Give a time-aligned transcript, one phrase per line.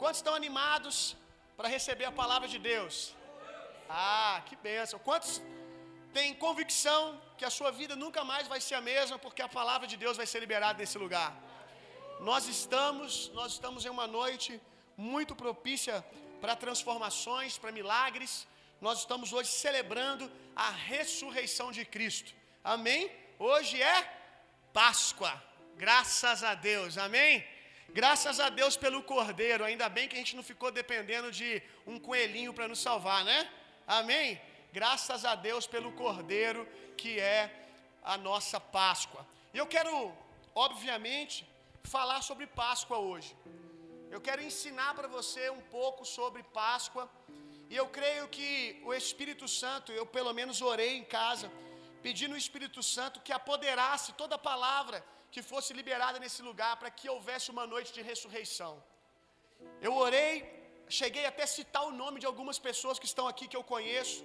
[0.00, 0.96] Quantos estão animados
[1.56, 2.94] para receber a palavra de Deus?
[3.88, 4.98] Ah, que bênção.
[5.08, 5.42] Quantos
[6.16, 7.00] têm convicção
[7.38, 10.16] que a sua vida nunca mais vai ser a mesma porque a palavra de Deus
[10.20, 11.30] vai ser liberada nesse lugar?
[12.20, 14.60] Nós estamos, nós estamos em uma noite
[14.96, 15.96] muito propícia
[16.40, 18.46] para transformações, para milagres.
[18.80, 22.32] Nós estamos hoje celebrando a ressurreição de Cristo.
[22.62, 23.10] Amém?
[23.36, 23.98] Hoje é
[24.72, 25.34] Páscoa.
[25.76, 26.96] Graças a Deus.
[26.98, 27.44] Amém?
[27.90, 29.64] Graças a Deus pelo Cordeiro.
[29.64, 33.50] Ainda bem que a gente não ficou dependendo de um coelhinho para nos salvar, né?
[33.86, 34.40] Amém?
[34.72, 37.50] Graças a Deus pelo Cordeiro que é
[38.02, 39.26] a nossa Páscoa.
[39.54, 40.12] E eu quero,
[40.54, 41.46] obviamente,
[41.82, 43.34] falar sobre Páscoa hoje.
[44.10, 47.08] Eu quero ensinar para você um pouco sobre Páscoa.
[47.70, 51.50] E eu creio que o Espírito Santo, eu pelo menos orei em casa,
[52.02, 56.90] pedindo o Espírito Santo que apoderasse toda a palavra que fosse liberada nesse lugar para
[56.98, 58.72] que houvesse uma noite de ressurreição.
[59.86, 60.32] Eu orei,
[61.00, 64.20] cheguei até a citar o nome de algumas pessoas que estão aqui que eu conheço,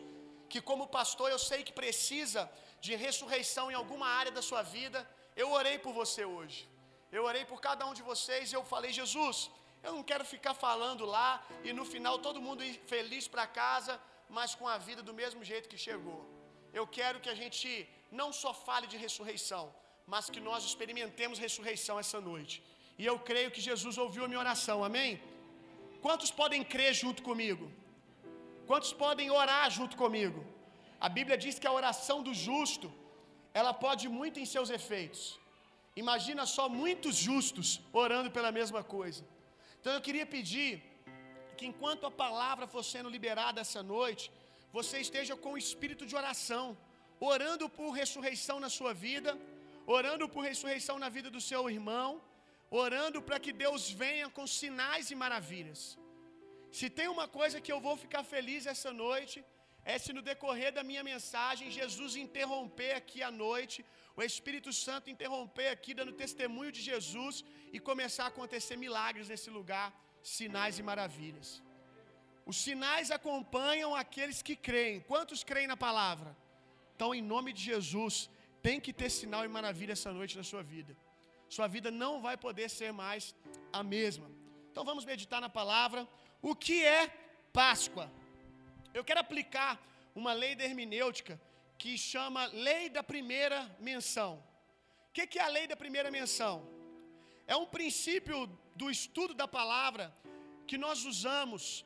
[0.51, 2.41] que como pastor eu sei que precisa
[2.85, 4.99] de ressurreição em alguma área da sua vida.
[5.41, 6.61] Eu orei por você hoje.
[7.17, 9.37] Eu orei por cada um de vocês e eu falei: Jesus,
[9.85, 11.29] eu não quero ficar falando lá
[11.67, 13.93] e no final todo mundo ir feliz para casa,
[14.37, 16.21] mas com a vida do mesmo jeito que chegou.
[16.79, 17.69] Eu quero que a gente
[18.19, 19.65] não só fale de ressurreição,
[20.11, 22.55] mas que nós experimentemos ressurreição essa noite.
[22.97, 25.21] E eu creio que Jesus ouviu a minha oração, amém?
[26.01, 27.65] Quantos podem crer junto comigo?
[28.69, 30.41] Quantos podem orar junto comigo?
[30.99, 32.87] A Bíblia diz que a oração do justo,
[33.53, 35.21] ela pode muito em seus efeitos.
[35.95, 39.21] Imagina só muitos justos orando pela mesma coisa.
[39.79, 40.71] Então eu queria pedir
[41.57, 44.31] que enquanto a palavra for sendo liberada essa noite,
[44.77, 46.65] você esteja com o espírito de oração,
[47.19, 49.31] orando por ressurreição na sua vida,
[49.85, 52.21] orando por ressurreição na vida do seu irmão,
[52.69, 55.97] orando para que Deus venha com sinais e maravilhas.
[56.71, 59.43] Se tem uma coisa que eu vou ficar feliz essa noite,
[59.85, 63.85] é se no decorrer da minha mensagem Jesus interromper aqui à noite,
[64.15, 69.49] o Espírito Santo interromper aqui dando testemunho de Jesus e começar a acontecer milagres nesse
[69.49, 69.87] lugar,
[70.23, 71.61] sinais e maravilhas.
[72.45, 74.99] Os sinais acompanham aqueles que creem.
[75.11, 76.35] Quantos creem na palavra?
[76.95, 78.29] Então, em nome de Jesus,
[78.65, 80.95] tem que ter sinal e maravilha essa noite na sua vida.
[81.55, 83.35] Sua vida não vai poder ser mais
[83.79, 84.27] a mesma.
[84.71, 86.07] Então, vamos meditar na palavra.
[86.41, 87.01] O que é
[87.51, 88.09] Páscoa?
[88.93, 89.71] Eu quero aplicar
[90.15, 91.39] uma lei da hermenêutica
[91.77, 94.31] que chama lei da primeira menção.
[95.09, 96.55] O que é a lei da primeira menção?
[97.45, 98.37] É um princípio
[98.75, 100.05] do estudo da palavra
[100.65, 101.85] que nós usamos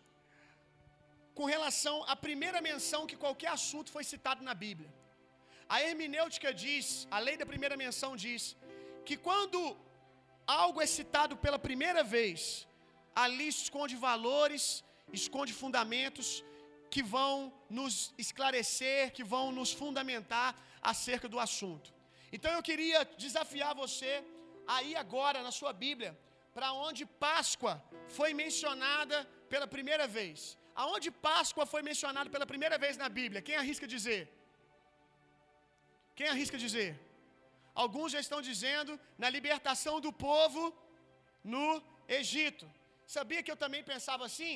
[1.33, 4.91] com relação à primeira menção que qualquer assunto foi citado na Bíblia.
[5.75, 8.55] A hermenêutica diz, a lei da primeira menção diz,
[9.07, 9.59] que quando
[10.45, 12.65] algo é citado pela primeira vez,
[13.23, 14.63] ali esconde valores,
[15.21, 16.27] esconde fundamentos
[16.93, 17.35] que vão
[17.69, 20.49] nos esclarecer, que vão nos fundamentar
[20.81, 21.93] acerca do assunto.
[22.31, 24.23] Então eu queria desafiar você
[24.75, 26.17] aí agora na sua Bíblia,
[26.53, 27.73] para onde Páscoa
[28.17, 29.17] foi mencionada
[29.49, 30.57] pela primeira vez.
[30.75, 33.41] Aonde Páscoa foi mencionado pela primeira vez na Bíblia?
[33.41, 34.21] Quem arrisca dizer?
[36.17, 36.89] Quem arrisca dizer?
[37.83, 38.91] Alguns já estão dizendo
[39.21, 40.61] na libertação do povo
[41.55, 41.67] no
[42.19, 42.65] Egito.
[43.15, 44.53] Sabia que eu também pensava assim?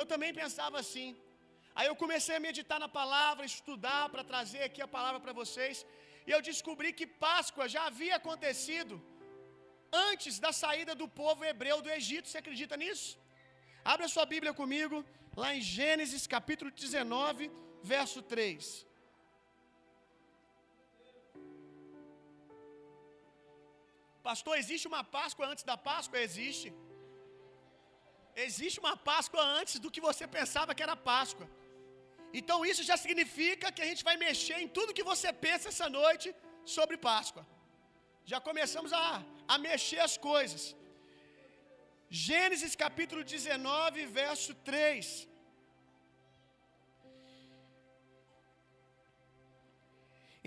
[0.00, 1.08] Eu também pensava assim.
[1.78, 5.84] Aí eu comecei a meditar na palavra, estudar para trazer aqui a palavra para vocês,
[6.26, 8.94] e eu descobri que Páscoa já havia acontecido
[10.08, 12.28] antes da saída do povo hebreu do Egito.
[12.28, 13.08] Você acredita nisso?
[13.92, 15.04] Abra sua Bíblia comigo,
[15.42, 17.50] lá em Gênesis capítulo 19,
[17.94, 18.89] verso 3.
[24.28, 26.18] Pastor, existe uma Páscoa antes da Páscoa?
[26.28, 26.68] Existe.
[28.46, 31.48] Existe uma Páscoa antes do que você pensava que era Páscoa.
[32.38, 35.88] Então isso já significa que a gente vai mexer em tudo que você pensa essa
[36.00, 36.28] noite
[36.76, 37.44] sobre Páscoa.
[38.32, 40.62] Já começamos a, a mexer as coisas.
[42.26, 45.28] Gênesis capítulo 19, verso 3.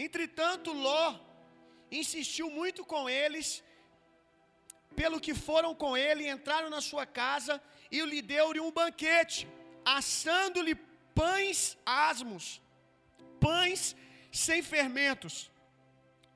[0.05, 1.05] Entretanto, Ló
[2.01, 3.47] insistiu muito com eles,
[4.99, 7.55] pelo que foram com ele, entraram na sua casa
[7.91, 9.41] e lhe deu-lhe um banquete,
[9.97, 10.75] assando-lhe
[11.21, 12.45] pães asmos,
[13.45, 13.95] pães
[14.31, 15.35] sem fermentos,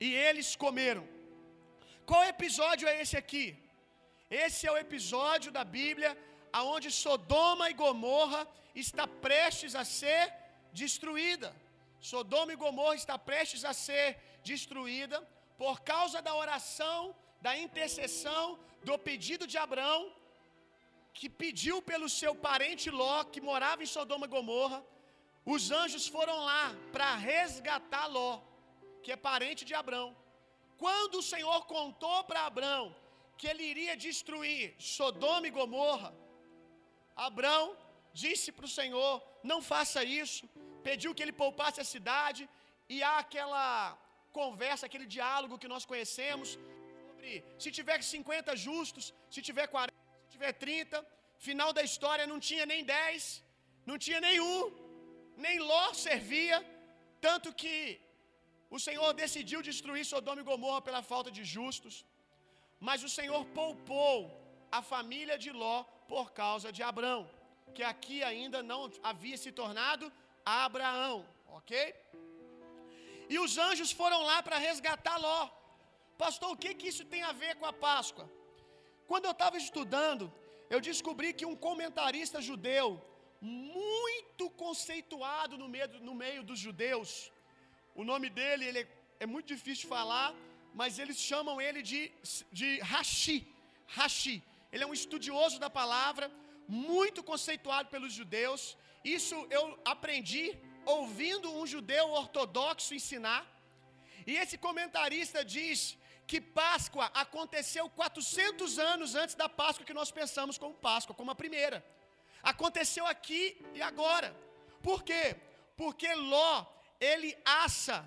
[0.06, 1.04] e eles comeram.
[2.06, 3.46] Qual episódio é esse aqui?
[4.30, 6.10] Esse é o episódio da Bíblia
[6.52, 8.42] aonde Sodoma e Gomorra
[8.74, 10.22] está prestes a ser
[10.72, 11.50] destruída.
[12.00, 14.06] Sodoma e Gomorra está prestes a ser
[14.50, 15.18] destruída
[15.62, 17.00] por causa da oração,
[17.46, 18.44] da intercessão,
[18.86, 20.02] do pedido de Abraão,
[21.18, 24.80] que pediu pelo seu parente Ló, que morava em Sodoma e Gomorra,
[25.54, 26.64] os anjos foram lá
[26.94, 28.32] para resgatar Ló,
[29.02, 30.08] que é parente de Abrão.
[30.82, 32.82] Quando o Senhor contou para Abrão
[33.38, 36.10] que ele iria destruir Sodoma e Gomorra,
[37.28, 37.62] Abrão
[38.22, 39.14] disse para o Senhor:
[39.50, 40.44] Não faça isso.
[40.88, 42.42] Pediu que ele poupasse a cidade,
[42.94, 43.98] e há aquela
[44.32, 46.58] conversa, aquele diálogo que nós conhecemos
[47.18, 49.04] sobre se tiver 50 justos,
[49.34, 49.94] se tiver 40,
[50.26, 51.06] se tiver 30.
[51.46, 53.44] Final da história não tinha nem 10,
[53.86, 54.60] não tinha nenhum,
[55.44, 56.58] nem Ló servia,
[57.26, 57.74] tanto que
[58.76, 61.94] o Senhor decidiu destruir Sodoma e Gomorra pela falta de justos,
[62.86, 64.16] mas o Senhor poupou
[64.78, 65.76] a família de Ló
[66.12, 67.20] por causa de Abrão,
[67.76, 68.80] que aqui ainda não
[69.10, 70.12] havia se tornado
[70.44, 71.18] Abraão,
[71.58, 71.72] ok?
[73.34, 75.40] E os anjos foram lá para resgatar Ló.
[76.24, 78.26] Pastor, o que, que isso tem a ver com a Páscoa?
[79.10, 80.24] Quando eu estava estudando,
[80.74, 82.86] eu descobri que um comentarista judeu,
[83.40, 87.10] muito conceituado no meio, no meio dos judeus,
[87.94, 88.88] o nome dele ele é,
[89.24, 90.28] é muito difícil de falar,
[90.80, 92.00] mas eles chamam ele de,
[92.58, 93.38] de Rashi.
[93.86, 94.36] Rashi.
[94.72, 96.30] Ele é um estudioso da palavra,
[96.68, 98.76] muito conceituado pelos judeus.
[99.04, 100.44] Isso eu aprendi
[100.84, 103.46] ouvindo um judeu ortodoxo ensinar.
[104.26, 105.96] E esse comentarista diz
[106.26, 111.34] que Páscoa aconteceu 400 anos antes da Páscoa que nós pensamos como Páscoa, como a
[111.34, 111.84] primeira.
[112.42, 114.36] Aconteceu aqui e agora.
[114.82, 115.36] Por quê?
[115.76, 116.66] Porque Ló,
[117.00, 118.04] ele assa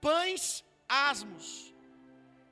[0.00, 1.72] pães asmos.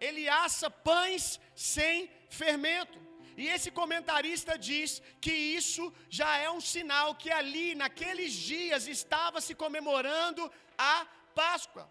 [0.01, 3.08] Ele assa pães sem fermento.
[3.43, 4.91] E esse comentarista diz
[5.25, 5.85] que isso
[6.19, 10.43] já é um sinal que ali, naqueles dias, estava se comemorando
[10.77, 11.07] a
[11.37, 11.85] Páscoa.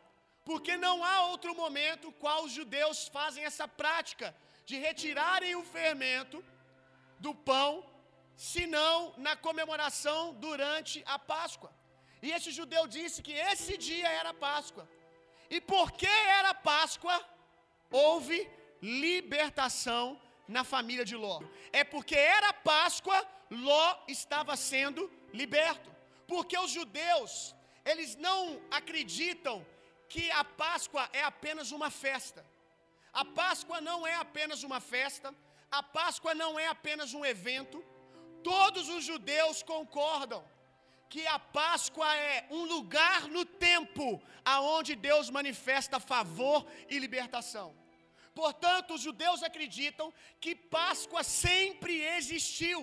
[0.50, 4.36] Porque não há outro momento qual os judeus fazem essa prática
[4.66, 6.44] de retirarem o fermento
[7.26, 7.72] do pão,
[8.36, 11.72] senão na comemoração durante a Páscoa.
[12.22, 14.86] E esse judeu disse que esse dia era Páscoa.
[15.50, 17.18] E porque era Páscoa,
[17.90, 18.38] houve
[18.82, 20.06] libertação
[20.48, 21.42] na família de Ló.
[21.72, 25.90] É porque era Páscoa, Ló estava sendo liberto.
[26.28, 27.56] Porque os judeus,
[27.86, 29.66] eles não acreditam
[30.10, 32.46] que a Páscoa é apenas uma festa.
[33.14, 35.34] A Páscoa não é apenas uma festa,
[35.72, 37.84] a Páscoa não é apenas um evento.
[38.44, 40.44] Todos os judeus concordam
[41.10, 47.76] que a Páscoa é um lugar no tempo aonde Deus manifesta favor e libertação.
[48.42, 50.08] Portanto, os judeus acreditam
[50.44, 52.82] que Páscoa sempre existiu.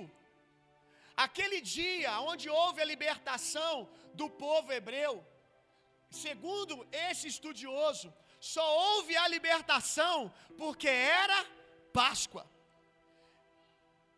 [1.25, 3.75] Aquele dia onde houve a libertação
[4.21, 5.13] do povo hebreu,
[6.25, 6.75] segundo
[7.09, 8.09] esse estudioso,
[8.55, 10.17] só houve a libertação
[10.63, 10.91] porque
[11.21, 11.39] era
[12.01, 12.45] Páscoa.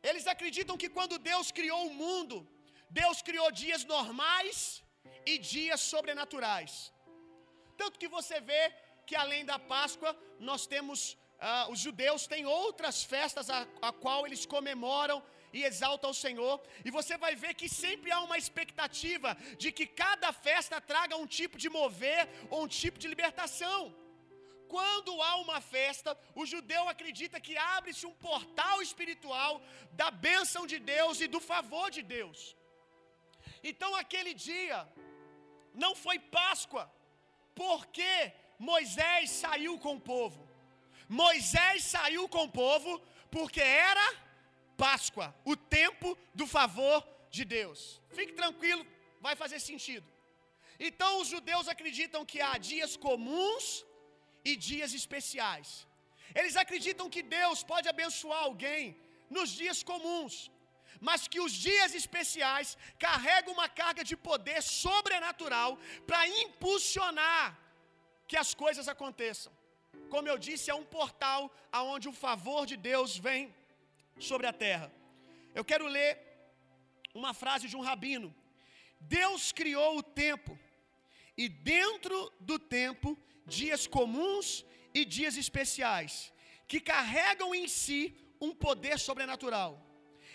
[0.09, 2.37] Eles acreditam que quando Deus criou o mundo,
[3.03, 4.57] Deus criou dias normais
[5.33, 6.73] e dias sobrenaturais.
[7.81, 8.63] Tanto que você vê
[9.09, 10.13] que além da Páscoa,
[10.51, 11.01] nós temos
[11.41, 15.23] ah, os judeus têm outras festas a, a qual eles comemoram
[15.53, 19.87] e exaltam o Senhor, e você vai ver que sempre há uma expectativa de que
[19.87, 23.95] cada festa traga um tipo de mover ou um tipo de libertação.
[24.69, 29.63] Quando há uma festa, o judeu acredita que abre-se um portal espiritual
[29.93, 32.57] da bênção de Deus e do favor de Deus.
[33.63, 34.87] Então aquele dia
[35.73, 36.91] não foi Páscoa,
[37.55, 40.46] porque Moisés saiu com o povo.
[41.09, 44.07] Moisés saiu com o povo porque era
[44.77, 48.01] Páscoa, o tempo do favor de Deus.
[48.11, 48.87] Fique tranquilo,
[49.21, 50.07] vai fazer sentido.
[50.79, 53.85] Então os judeus acreditam que há dias comuns
[54.45, 55.87] e dias especiais.
[56.35, 58.97] Eles acreditam que Deus pode abençoar alguém
[59.37, 60.51] nos dias comuns,
[61.01, 67.59] mas que os dias especiais carregam uma carga de poder sobrenatural para impulsionar
[68.29, 69.53] que as coisas aconteçam.
[70.09, 73.55] Como eu disse, é um portal aonde o favor de Deus vem
[74.19, 74.93] sobre a terra.
[75.55, 76.19] Eu quero ler
[77.15, 78.35] uma frase de um rabino.
[79.01, 80.59] Deus criou o tempo,
[81.37, 86.33] e dentro do tempo, dias comuns e dias especiais,
[86.67, 89.83] que carregam em si um poder sobrenatural.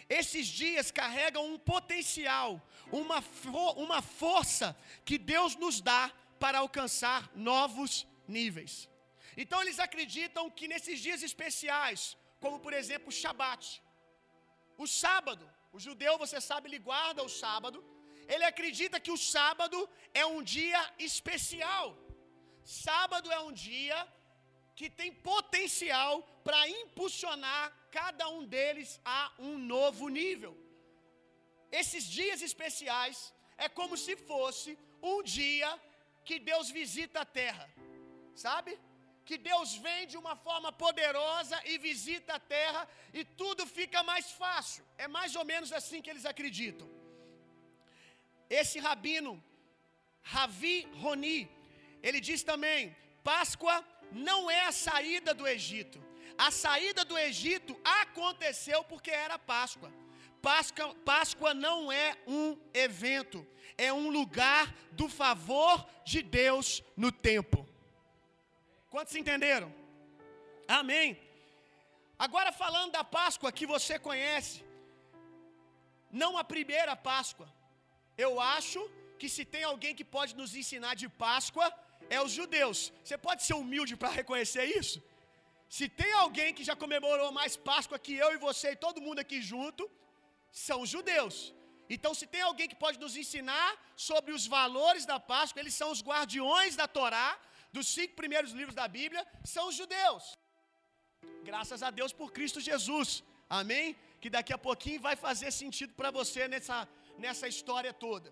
[0.07, 2.61] Esses dias carregam um potencial,
[2.91, 3.23] uma,
[3.77, 8.90] uma força que Deus nos dá para alcançar novos níveis.
[9.37, 13.81] Então eles acreditam que nesses dias especiais, como por exemplo o Shabat,
[14.77, 17.83] o sábado, o judeu, você sabe, ele guarda o sábado,
[18.27, 19.77] ele acredita que o sábado
[20.13, 21.97] é um dia especial.
[22.63, 23.97] Sábado é um dia
[24.75, 30.53] que tem potencial para impulsionar cada um deles a um novo nível,
[31.71, 35.69] esses dias especiais é como se fosse um dia
[36.25, 37.67] que Deus visita a terra,
[38.35, 38.77] sabe?
[39.31, 42.81] Que Deus vem de uma forma poderosa e visita a terra
[43.13, 44.83] e tudo fica mais fácil.
[44.97, 46.89] É mais ou menos assim que eles acreditam.
[48.49, 49.41] Esse rabino,
[50.21, 51.49] Ravi Roni,
[52.03, 53.77] ele diz também: Páscoa
[54.11, 56.03] não é a saída do Egito.
[56.37, 59.93] A saída do Egito aconteceu porque era Páscoa.
[60.41, 63.47] Páscoa, Páscoa não é um evento,
[63.77, 67.70] é um lugar do favor de Deus no tempo.
[68.93, 69.69] Quantos entenderam?
[70.79, 71.09] Amém.
[72.25, 74.57] Agora falando da Páscoa que você conhece,
[76.21, 77.47] não a primeira Páscoa.
[78.25, 78.81] Eu acho
[79.19, 81.67] que se tem alguém que pode nos ensinar de Páscoa,
[82.15, 82.79] é os judeus.
[83.03, 84.97] Você pode ser humilde para reconhecer isso?
[85.77, 89.19] Se tem alguém que já comemorou mais Páscoa que eu e você e todo mundo
[89.23, 89.83] aqui junto,
[90.67, 91.35] são os judeus.
[91.95, 93.69] Então, se tem alguém que pode nos ensinar
[94.09, 97.29] sobre os valores da Páscoa, eles são os guardiões da Torá,
[97.75, 99.23] dos cinco primeiros livros da Bíblia,
[99.53, 100.23] são os judeus.
[101.49, 103.23] Graças a Deus por Cristo Jesus.
[103.59, 103.95] Amém?
[104.21, 106.77] Que daqui a pouquinho vai fazer sentido para você nessa,
[107.23, 108.29] nessa história toda.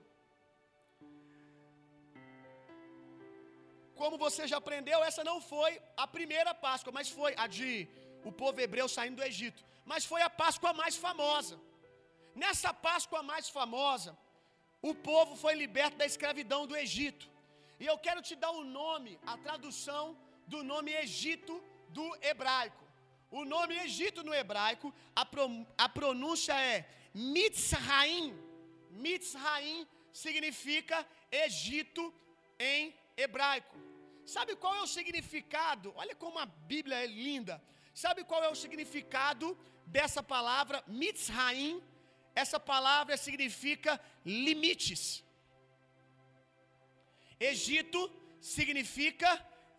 [4.02, 5.72] Como você já aprendeu, essa não foi
[6.04, 7.70] a primeira Páscoa, mas foi a de
[8.30, 9.62] o povo hebreu saindo do Egito.
[9.92, 11.56] Mas foi a Páscoa mais famosa.
[12.44, 14.12] Nessa Páscoa mais famosa,
[14.90, 17.26] o povo foi liberto da escravidão do Egito.
[17.80, 20.18] E eu quero te dar o um nome, a tradução
[20.48, 22.84] do nome Egito do hebraico.
[23.32, 28.38] O nome Egito no hebraico, a, pro, a pronúncia é Mitzraim.
[28.92, 32.14] Mitzraim significa Egito
[32.60, 33.78] em hebraico.
[34.26, 35.94] Sabe qual é o significado?
[35.96, 37.62] Olha como a Bíblia é linda.
[37.94, 41.82] Sabe qual é o significado dessa palavra Mitzraim?
[42.36, 45.24] Essa palavra significa limites.
[47.40, 49.30] Egito significa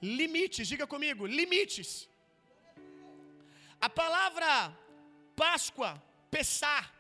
[0.00, 0.66] limites.
[0.66, 2.08] Diga comigo, limites.
[3.80, 4.76] A palavra
[5.36, 6.92] Páscoa, Pessar,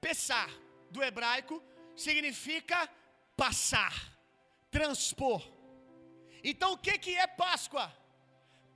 [0.00, 0.50] Pessar,
[0.90, 1.62] do hebraico,
[1.94, 2.88] significa
[3.36, 3.94] passar,
[4.70, 5.42] transpor.
[6.42, 7.92] Então o que, que é Páscoa?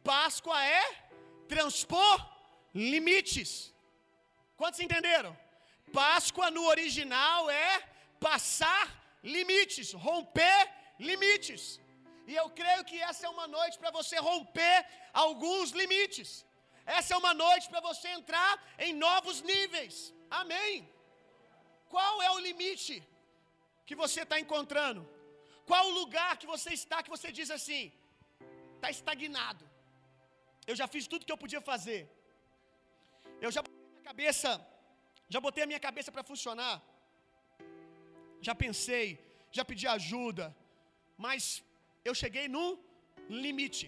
[0.02, 0.82] Páscoa é
[1.48, 2.16] transpor
[2.74, 3.72] limites.
[4.56, 5.36] Quantos entenderam?
[5.92, 7.80] Páscoa no original é
[8.18, 11.62] passar limites, romper limites.
[12.30, 14.76] E eu creio que essa é uma noite para você romper
[15.24, 16.30] alguns limites.
[16.98, 18.52] Essa é uma noite para você entrar
[18.86, 19.96] em novos níveis.
[20.42, 20.74] Amém.
[21.94, 22.96] Qual é o limite
[23.88, 25.02] que você está encontrando?
[25.70, 27.82] Qual o lugar que você está que você diz assim,
[28.76, 29.64] está estagnado?
[30.70, 32.00] Eu já fiz tudo que eu podia fazer.
[33.44, 34.50] Eu já botei a minha cabeça,
[35.34, 36.74] já botei a minha cabeça para funcionar.
[38.46, 39.06] Já pensei,
[39.56, 40.44] já pedi ajuda,
[41.24, 41.62] mas
[42.08, 42.70] eu cheguei num
[43.44, 43.86] limite.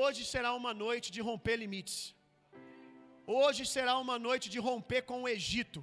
[0.00, 1.98] Hoje será uma noite de romper limites.
[3.38, 5.80] Hoje será uma noite de romper com o Egito,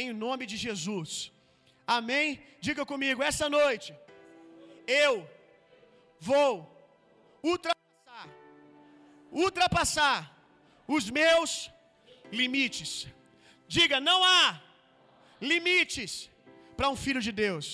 [0.00, 1.10] em nome de Jesus.
[1.96, 2.26] Amém?
[2.66, 3.94] Diga comigo, essa noite
[5.04, 5.12] eu
[6.30, 6.50] vou
[7.52, 8.26] ultrapassar,
[9.44, 10.18] ultrapassar
[10.96, 11.70] os meus
[12.40, 13.06] limites.
[13.76, 14.60] Diga, não há
[15.40, 16.12] limites
[16.76, 17.66] para um filho de Deus.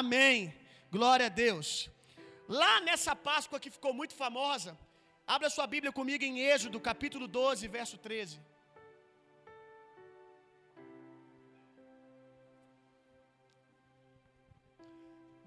[0.00, 0.55] Amém.
[0.90, 1.90] Glória a Deus.
[2.48, 4.78] Lá nessa Páscoa que ficou muito famosa,
[5.26, 8.40] abra sua Bíblia comigo em Êxodo, capítulo 12, verso 13.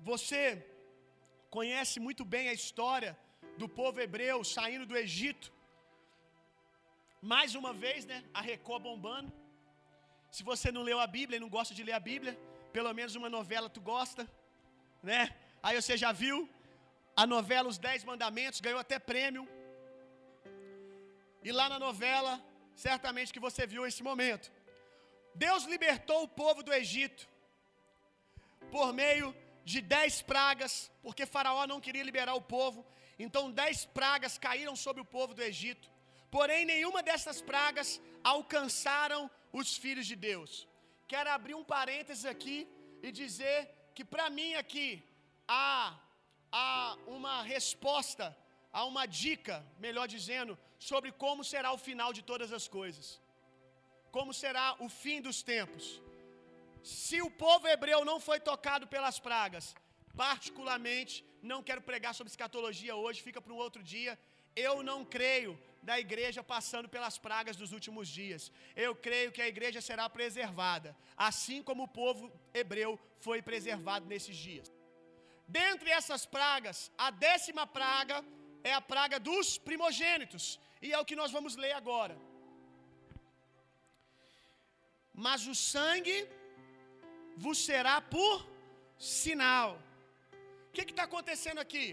[0.09, 0.65] Você
[1.49, 3.17] conhece muito bem a história
[3.57, 5.53] do povo hebreu saindo do Egito.
[7.21, 8.23] Mais uma vez, né?
[8.33, 9.31] A Record bombando.
[10.29, 12.37] Se você não leu a Bíblia e não gosta de ler a Bíblia,
[12.73, 14.29] pelo menos uma novela tu gosta,
[15.01, 15.35] né?
[15.61, 16.49] Aí você já viu
[17.15, 19.47] a novela Os Dez Mandamentos, ganhou até prêmio.
[21.43, 22.41] E lá na novela,
[22.75, 24.51] certamente que você viu esse momento.
[25.35, 27.27] Deus libertou o povo do Egito
[28.71, 32.85] por meio de dez pragas, porque Faraó não queria liberar o povo,
[33.17, 35.89] então dez pragas caíram sobre o povo do Egito.
[36.31, 40.67] Porém, nenhuma dessas pragas alcançaram os filhos de Deus.
[41.07, 42.67] Quero abrir um parênteses aqui
[43.01, 43.57] e dizer
[43.99, 44.87] que para mim aqui
[45.45, 45.93] há,
[46.59, 48.25] há uma resposta,
[48.71, 50.53] há uma dica, melhor dizendo,
[50.89, 53.07] sobre como será o final de todas as coisas.
[54.17, 55.85] Como será o fim dos tempos.
[56.81, 59.65] Se o povo hebreu não foi tocado pelas pragas,
[60.25, 61.15] particularmente,
[61.51, 64.13] não quero pregar sobre escatologia hoje, fica para um outro dia.
[64.55, 65.51] Eu não creio
[65.81, 68.51] da igreja passando pelas pragas dos últimos dias.
[68.75, 74.37] Eu creio que a igreja será preservada, assim como o povo hebreu foi preservado nesses
[74.37, 74.67] dias.
[75.47, 78.17] Dentre essas pragas, a décima praga
[78.63, 82.15] é a praga dos primogênitos, e é o que nós vamos ler agora.
[85.13, 86.17] Mas o sangue
[87.45, 88.35] vos será por
[88.97, 89.69] sinal.
[90.67, 91.87] O que está acontecendo aqui?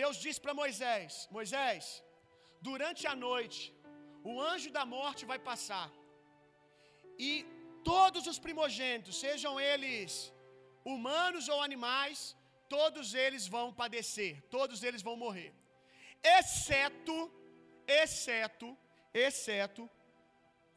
[0.00, 2.02] Deus disse para Moisés: Moisés,
[2.60, 3.74] durante a noite,
[4.24, 5.88] o anjo da morte vai passar,
[7.18, 7.30] e
[7.92, 10.32] todos os primogênitos, sejam eles
[10.84, 12.36] humanos ou animais,
[12.68, 15.52] todos eles vão padecer, todos eles vão morrer,
[16.38, 17.16] exceto,
[17.86, 18.76] exceto,
[19.12, 19.88] exceto,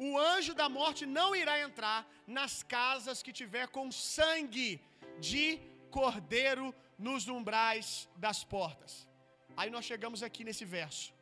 [0.08, 4.82] o anjo da morte não irá entrar nas casas que tiver com sangue
[5.20, 5.60] de
[5.92, 9.08] cordeiro nos umbrais das portas.
[9.56, 11.14] Aí nós chegamos aqui nesse verso.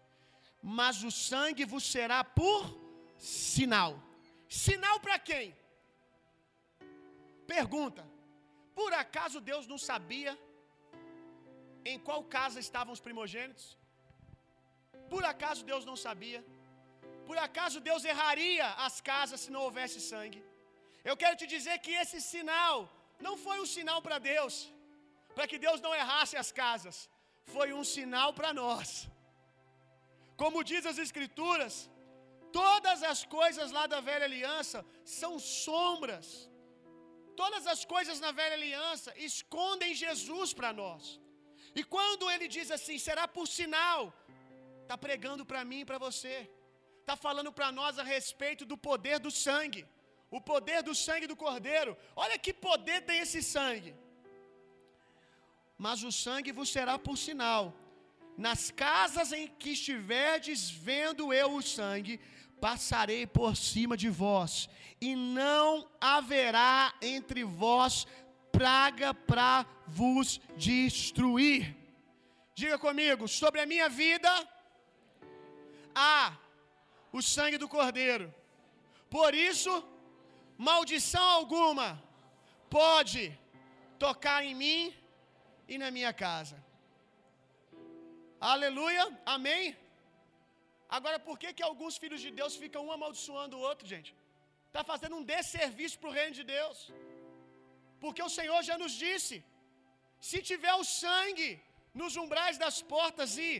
[0.61, 2.61] Mas o sangue vos será por
[3.17, 3.91] sinal.
[4.47, 5.55] Sinal para quem?
[7.47, 8.03] Pergunta:
[8.79, 10.37] Por acaso Deus não sabia
[11.85, 13.77] em qual casa estavam os primogênitos?
[15.13, 16.41] Por acaso Deus não sabia?
[17.27, 20.41] Por acaso Deus erraria as casas se não houvesse sangue?
[21.09, 22.75] Eu quero te dizer que esse sinal
[23.27, 24.55] não foi um sinal para Deus,
[25.35, 26.97] para que Deus não errasse as casas,
[27.55, 28.87] foi um sinal para nós.
[30.41, 31.73] Como diz as Escrituras,
[32.59, 34.79] todas as coisas lá da velha aliança
[35.19, 35.33] são
[35.65, 36.27] sombras.
[37.41, 41.03] Todas as coisas na velha aliança escondem Jesus para nós.
[41.79, 43.99] E quando ele diz assim, será por sinal,
[44.83, 46.35] está pregando para mim e para você,
[47.01, 49.83] está falando para nós a respeito do poder do sangue,
[50.37, 51.93] o poder do sangue do cordeiro.
[52.23, 53.93] Olha que poder tem esse sangue.
[55.85, 57.63] Mas o sangue vos será por sinal.
[58.37, 62.19] Nas casas em que estiverdes vendo eu o sangue,
[62.59, 64.69] passarei por cima de vós,
[65.01, 68.05] e não haverá entre vós
[68.51, 71.75] praga para vos destruir.
[72.53, 74.29] Diga comigo, sobre a minha vida,
[75.95, 76.37] há
[77.11, 78.33] o sangue do Cordeiro.
[79.09, 79.83] Por isso,
[80.57, 82.03] maldição alguma
[82.69, 83.37] pode
[83.97, 84.93] tocar em mim
[85.67, 86.63] e na minha casa.
[88.39, 89.77] Aleluia, amém.
[90.97, 94.11] Agora, por que, que alguns filhos de Deus ficam um amaldiçoando o outro, gente?
[94.67, 96.77] Está fazendo um desserviço para o reino de Deus.
[98.03, 99.35] Porque o Senhor já nos disse:
[100.29, 101.49] se tiver o sangue
[102.01, 103.51] nos umbrais das portas e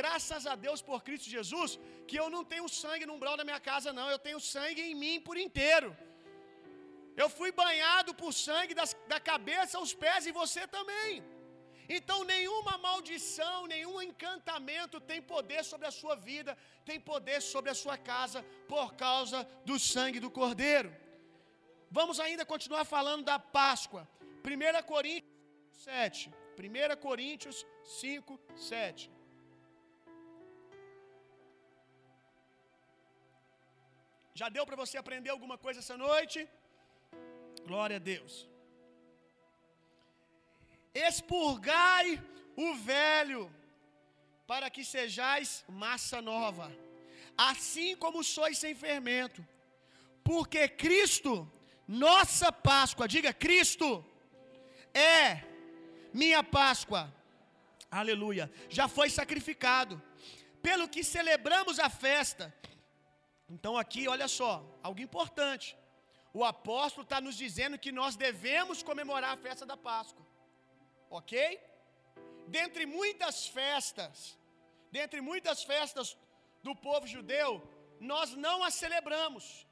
[0.00, 3.60] graças a Deus por Cristo Jesus, que eu não tenho sangue no umbral da minha
[3.70, 5.90] casa, não, eu tenho sangue em mim por inteiro.
[7.22, 11.22] Eu fui banhado por sangue das, da cabeça aos pés e você também.
[11.88, 17.74] Então, nenhuma maldição, nenhum encantamento tem poder sobre a sua vida, tem poder sobre a
[17.74, 20.94] sua casa, por causa do sangue do Cordeiro.
[21.90, 24.08] Vamos ainda continuar falando da Páscoa.
[24.44, 25.32] 1 Coríntios
[25.72, 26.32] 7.
[26.58, 29.10] 1 Coríntios 5, 7.
[34.34, 36.48] Já deu para você aprender alguma coisa essa noite?
[37.66, 38.34] Glória a Deus.
[41.06, 42.22] Expurgai
[42.56, 43.42] o velho,
[44.46, 46.66] para que sejais massa nova,
[47.36, 49.46] assim como sois sem fermento.
[50.24, 51.32] Porque Cristo,
[51.86, 54.04] nossa Páscoa, diga Cristo,
[54.94, 55.42] é
[56.14, 57.12] minha Páscoa,
[57.90, 60.02] aleluia, já foi sacrificado,
[60.62, 62.54] pelo que celebramos a festa.
[63.48, 65.76] Então, aqui, olha só, algo importante.
[66.32, 70.25] O apóstolo está nos dizendo que nós devemos comemorar a festa da Páscoa.
[71.10, 71.60] Ok?
[72.46, 74.38] Dentre muitas festas,
[74.90, 76.16] dentre muitas festas
[76.62, 77.50] do povo judeu,
[78.00, 79.66] nós não as celebramos.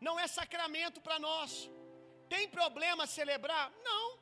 [0.00, 1.70] Não é sacramento para nós.
[2.28, 3.72] Tem problema celebrar?
[3.84, 4.18] Não,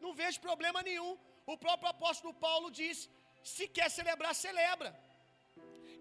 [0.00, 1.18] não vejo problema nenhum.
[1.46, 3.08] O próprio apóstolo Paulo diz:
[3.42, 4.90] se quer celebrar, celebra.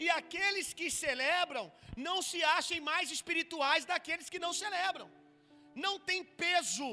[0.03, 5.10] E aqueles que celebram não se achem mais espirituais daqueles que não celebram.
[5.75, 6.89] Não tem peso,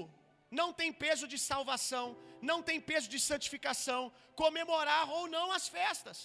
[0.58, 2.06] não tem peso de salvação,
[2.50, 4.00] não tem peso de santificação,
[4.42, 6.18] comemorar ou não as festas.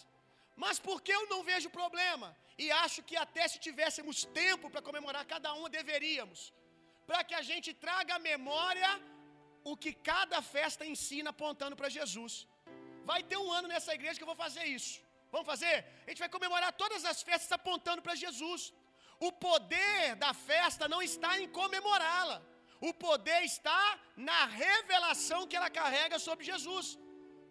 [0.64, 2.28] Mas por que eu não vejo problema?
[2.64, 6.54] E acho que até se tivéssemos tempo para comemorar cada uma, deveríamos.
[7.10, 8.90] Para que a gente traga à memória
[9.72, 12.34] o que cada festa ensina apontando para Jesus.
[13.12, 14.94] Vai ter um ano nessa igreja que eu vou fazer isso.
[15.34, 15.76] Vamos fazer?
[16.06, 18.62] A gente vai comemorar todas as festas apontando para Jesus.
[19.28, 22.38] O poder da festa não está em comemorá-la.
[22.82, 26.98] O poder está na revelação que ela carrega sobre Jesus.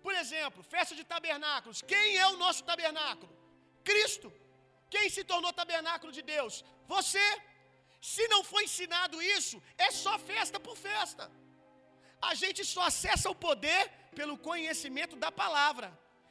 [0.02, 1.82] Por exemplo, festa de tabernáculos.
[1.82, 3.32] Quem é o nosso tabernáculo?
[3.82, 4.32] Cristo.
[4.90, 6.64] Quem se tornou tabernáculo de Deus?
[6.86, 7.26] Você.
[8.00, 11.24] Se não foi ensinado isso, é só festa por festa.
[12.30, 13.82] A gente só acessa o poder
[14.18, 15.88] pelo conhecimento da palavra.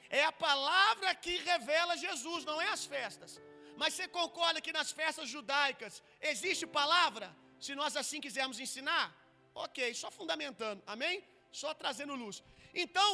[0.10, 3.42] É a palavra que revela Jesus, não é as festas.
[3.76, 7.28] Mas você concorda que nas festas judaicas existe palavra?
[7.66, 9.06] Se nós assim quisermos ensinar?
[9.64, 11.16] Ok, só fundamentando, amém?
[11.62, 12.38] Só trazendo luz.
[12.84, 13.12] Então,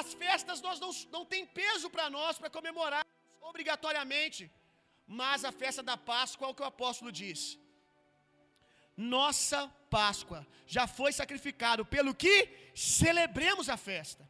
[0.00, 3.04] as festas nós não, não tem peso para nós para comemorar
[3.50, 4.42] obrigatoriamente.
[5.22, 7.40] Mas a festa da Páscoa é o que o apóstolo diz.
[8.96, 9.60] Nossa
[9.96, 10.40] Páscoa
[10.76, 12.36] já foi sacrificado, pelo que
[12.74, 14.24] celebremos a festa.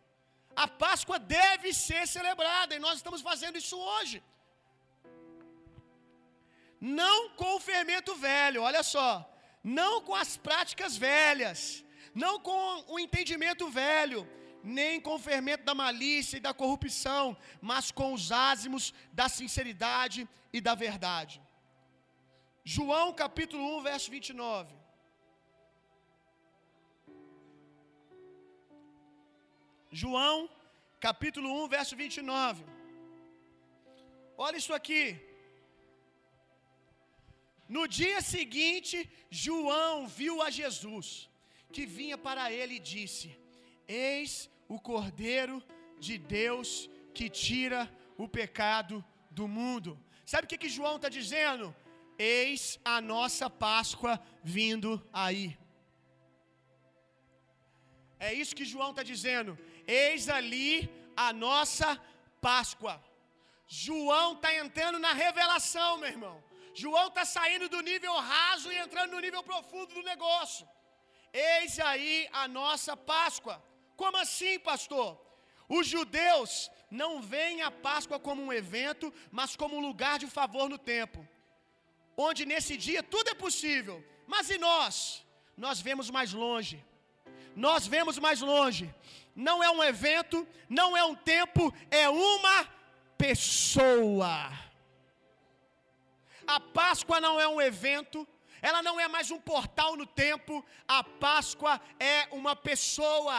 [0.64, 4.18] A Páscoa deve ser celebrada e nós estamos fazendo isso hoje.
[6.80, 9.30] Não com o fermento velho, olha só,
[9.62, 14.26] não com as práticas velhas, não com o entendimento velho,
[14.64, 20.28] nem com o fermento da malícia e da corrupção, mas com os ázimos da sinceridade
[20.52, 21.40] e da verdade.
[22.64, 24.74] João capítulo 1, verso 29.
[29.90, 30.48] João,
[31.00, 32.64] capítulo 1, verso 29.
[34.38, 35.29] Olha isso aqui.
[37.76, 38.96] No dia seguinte,
[39.30, 41.06] João viu a Jesus,
[41.74, 43.26] que vinha para ele e disse:
[43.86, 45.62] Eis o Cordeiro
[46.06, 47.80] de Deus que tira
[48.16, 49.92] o pecado do mundo.
[50.26, 51.74] Sabe o que, que João está dizendo?
[52.18, 55.56] Eis a nossa Páscoa vindo aí.
[58.18, 59.56] É isso que João está dizendo.
[59.86, 61.88] Eis ali a nossa
[62.40, 63.00] Páscoa.
[63.68, 66.49] João está entrando na revelação, meu irmão.
[66.74, 70.68] João está saindo do nível raso e entrando no nível profundo do negócio.
[71.32, 73.62] Eis aí a nossa Páscoa.
[73.96, 75.20] Como assim, pastor?
[75.68, 80.68] Os judeus não veem a Páscoa como um evento, mas como um lugar de favor
[80.68, 81.26] no tempo,
[82.16, 84.04] onde nesse dia tudo é possível.
[84.26, 85.24] Mas e nós?
[85.56, 86.84] Nós vemos mais longe.
[87.54, 88.92] Nós vemos mais longe.
[89.34, 92.68] Não é um evento, não é um tempo, é uma
[93.16, 94.69] pessoa.
[96.54, 98.18] A Páscoa não é um evento,
[98.68, 100.54] ela não é mais um portal no tempo,
[100.98, 103.38] a Páscoa é uma pessoa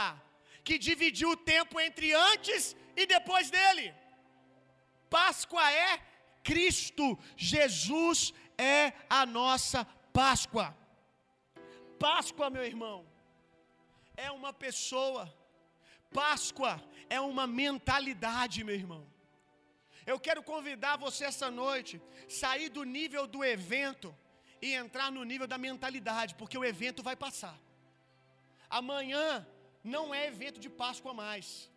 [0.64, 3.94] que dividiu o tempo entre antes e depois dele.
[5.10, 5.92] Páscoa é
[6.50, 10.68] Cristo, Jesus é a nossa Páscoa.
[12.00, 13.06] Páscoa, meu irmão,
[14.16, 15.24] é uma pessoa.
[16.14, 19.04] Páscoa é uma mentalidade, meu irmão.
[20.06, 24.16] Eu quero convidar você essa noite sair do nível do evento
[24.62, 27.58] e entrar no nível da mentalidade, porque o evento vai passar.
[28.70, 29.46] Amanhã
[29.84, 31.70] não é evento de Páscoa mais.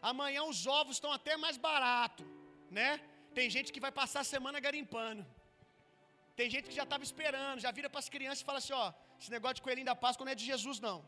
[0.00, 2.24] Amanhã os ovos estão até mais barato,
[2.70, 3.00] né?
[3.34, 5.24] Tem gente que vai passar a semana garimpando.
[6.34, 8.92] Tem gente que já estava esperando, já vira para as crianças e fala assim: ó,
[9.20, 11.04] esse negócio de coelhinho da Páscoa não é de Jesus, não.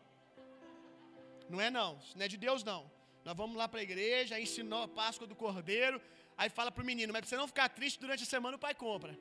[1.49, 2.91] Não é não, isso não é de Deus, não.
[3.25, 6.01] Nós vamos lá para a igreja, ensinou a Páscoa do Cordeiro,
[6.43, 8.65] aí fala para o menino, mas para você não ficar triste durante a semana, o
[8.67, 9.13] pai compra.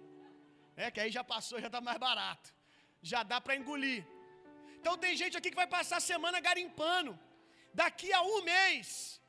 [0.75, 2.53] É, que aí já passou, já está mais barato.
[3.11, 4.05] Já dá para engolir.
[4.79, 7.11] Então tem gente aqui que vai passar a semana garimpando.
[7.81, 9.21] Daqui a um mês,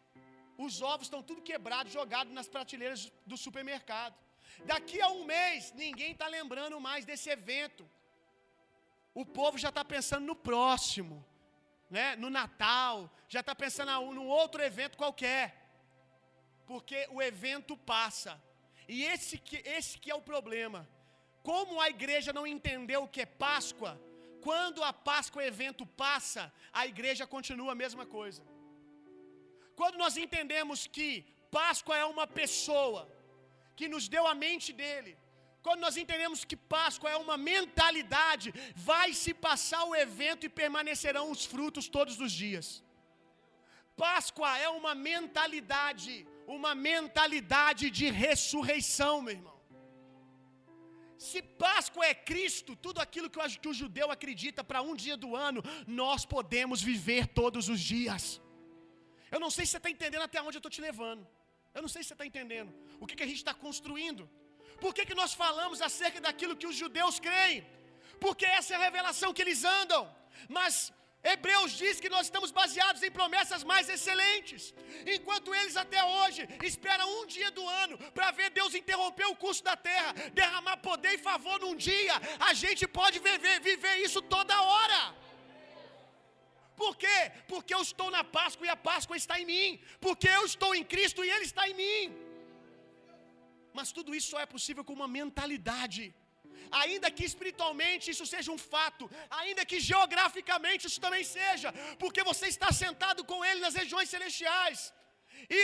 [0.56, 4.16] os ovos estão tudo quebrados, jogados nas prateleiras do supermercado.
[4.64, 7.88] Daqui a um mês, ninguém está lembrando mais desse evento.
[9.14, 11.24] O povo já está pensando no próximo,
[11.90, 12.16] né?
[12.16, 15.61] no Natal, já está pensando num outro evento qualquer.
[16.72, 18.32] Porque o evento passa.
[18.94, 20.80] E esse que, esse que é o problema.
[21.48, 23.92] Como a igreja não entendeu o que é Páscoa,
[24.46, 26.42] quando a Páscoa evento passa,
[26.80, 28.42] a igreja continua a mesma coisa.
[29.80, 31.08] Quando nós entendemos que
[31.58, 33.02] Páscoa é uma pessoa
[33.78, 35.12] que nos deu a mente dele,
[35.64, 38.48] quando nós entendemos que Páscoa é uma mentalidade,
[38.90, 42.68] vai se passar o evento e permanecerão os frutos todos os dias.
[43.96, 46.12] Páscoa é uma mentalidade,
[46.46, 49.60] uma mentalidade de ressurreição, meu irmão.
[51.18, 55.36] Se Páscoa é Cristo, tudo aquilo que, que o judeu acredita para um dia do
[55.36, 58.40] ano, nós podemos viver todos os dias.
[59.30, 61.26] Eu não sei se você está entendendo até onde eu estou te levando.
[61.74, 62.70] Eu não sei se você está entendendo.
[63.00, 64.28] O que, que a gente está construindo.
[64.82, 67.64] Por que, que nós falamos acerca daquilo que os judeus creem?
[68.24, 70.02] Porque essa é a revelação que eles andam.
[70.48, 70.92] Mas
[71.30, 74.74] Hebreus diz que nós estamos baseados em promessas mais excelentes.
[75.14, 79.62] Enquanto eles até hoje esperam um dia do ano para ver Deus interromper o curso
[79.62, 84.62] da terra, derramar poder e favor num dia, a gente pode viver, viver isso toda
[84.62, 85.00] hora.
[86.82, 87.18] Por quê?
[87.46, 89.80] Porque eu estou na Páscoa e a Páscoa está em mim.
[90.00, 92.02] Porque eu estou em Cristo e Ele está em mim.
[93.72, 96.02] Mas tudo isso só é possível com uma mentalidade.
[96.80, 99.04] Ainda que espiritualmente isso seja um fato,
[99.40, 101.70] ainda que geograficamente isso também seja,
[102.02, 104.80] porque você está sentado com Ele nas regiões celestiais.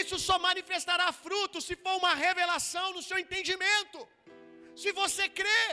[0.01, 3.99] Isso só manifestará fruto se for uma revelação no seu entendimento,
[4.83, 5.64] se você crê.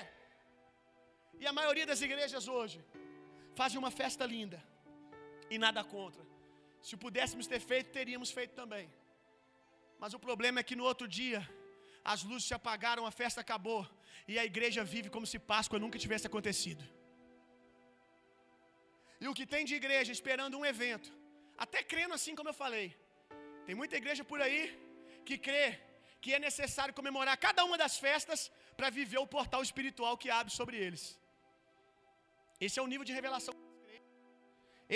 [1.42, 2.80] E a maioria das igrejas hoje
[3.60, 4.60] fazem uma festa linda,
[5.50, 6.24] e nada contra.
[6.82, 8.88] Se pudéssemos ter feito, teríamos feito também.
[10.00, 11.40] Mas o problema é que no outro dia,
[12.04, 13.82] as luzes se apagaram, a festa acabou,
[14.32, 16.84] e a igreja vive como se Páscoa nunca tivesse acontecido.
[19.24, 21.10] E o que tem de igreja esperando um evento,
[21.66, 22.88] até crendo assim como eu falei,
[23.66, 24.62] tem muita igreja por aí
[25.28, 25.66] que crê
[26.24, 28.40] que é necessário comemorar cada uma das festas
[28.78, 31.04] para viver o portal espiritual que abre sobre eles.
[32.66, 33.54] Esse é o nível de revelação.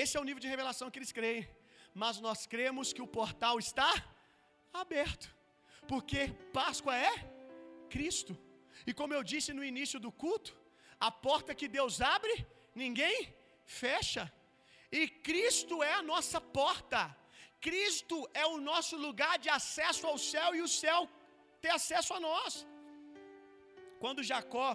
[0.01, 1.47] Esse é o nível de revelação que eles creem.
[1.93, 3.91] Mas nós cremos que o portal está
[4.81, 5.27] aberto.
[5.87, 6.21] Porque
[6.53, 7.13] Páscoa é
[7.89, 8.33] Cristo.
[8.87, 10.51] E como eu disse no início do culto,
[11.07, 12.33] a porta que Deus abre,
[12.83, 13.33] ninguém
[13.65, 14.23] fecha.
[14.91, 17.01] E Cristo é a nossa porta.
[17.67, 20.99] Cristo é o nosso lugar de acesso ao céu e o céu
[21.63, 22.53] ter acesso a nós.
[24.03, 24.69] Quando Jacó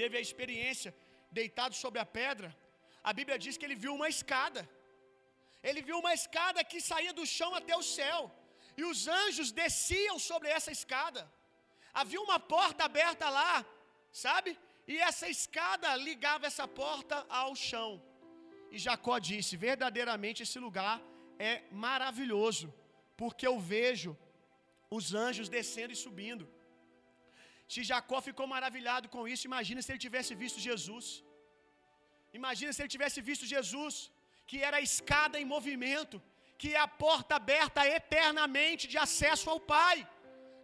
[0.00, 0.92] teve a experiência
[1.38, 2.50] deitado sobre a pedra,
[3.08, 4.62] a Bíblia diz que ele viu uma escada.
[5.68, 8.20] Ele viu uma escada que saía do chão até o céu,
[8.80, 11.22] e os anjos desciam sobre essa escada.
[12.00, 13.52] Havia uma porta aberta lá,
[14.24, 14.50] sabe?
[14.92, 17.90] E essa escada ligava essa porta ao chão.
[18.74, 20.96] E Jacó disse: Verdadeiramente esse lugar
[21.50, 21.54] é
[21.86, 22.66] maravilhoso,
[23.20, 24.12] porque eu vejo
[24.98, 26.44] os anjos descendo e subindo.
[27.72, 31.06] Se Jacó ficou maravilhado com isso, imagina se ele tivesse visto Jesus.
[32.38, 33.94] Imagina se ele tivesse visto Jesus,
[34.48, 36.16] que era a escada em movimento,
[36.60, 39.96] que é a porta aberta eternamente de acesso ao Pai.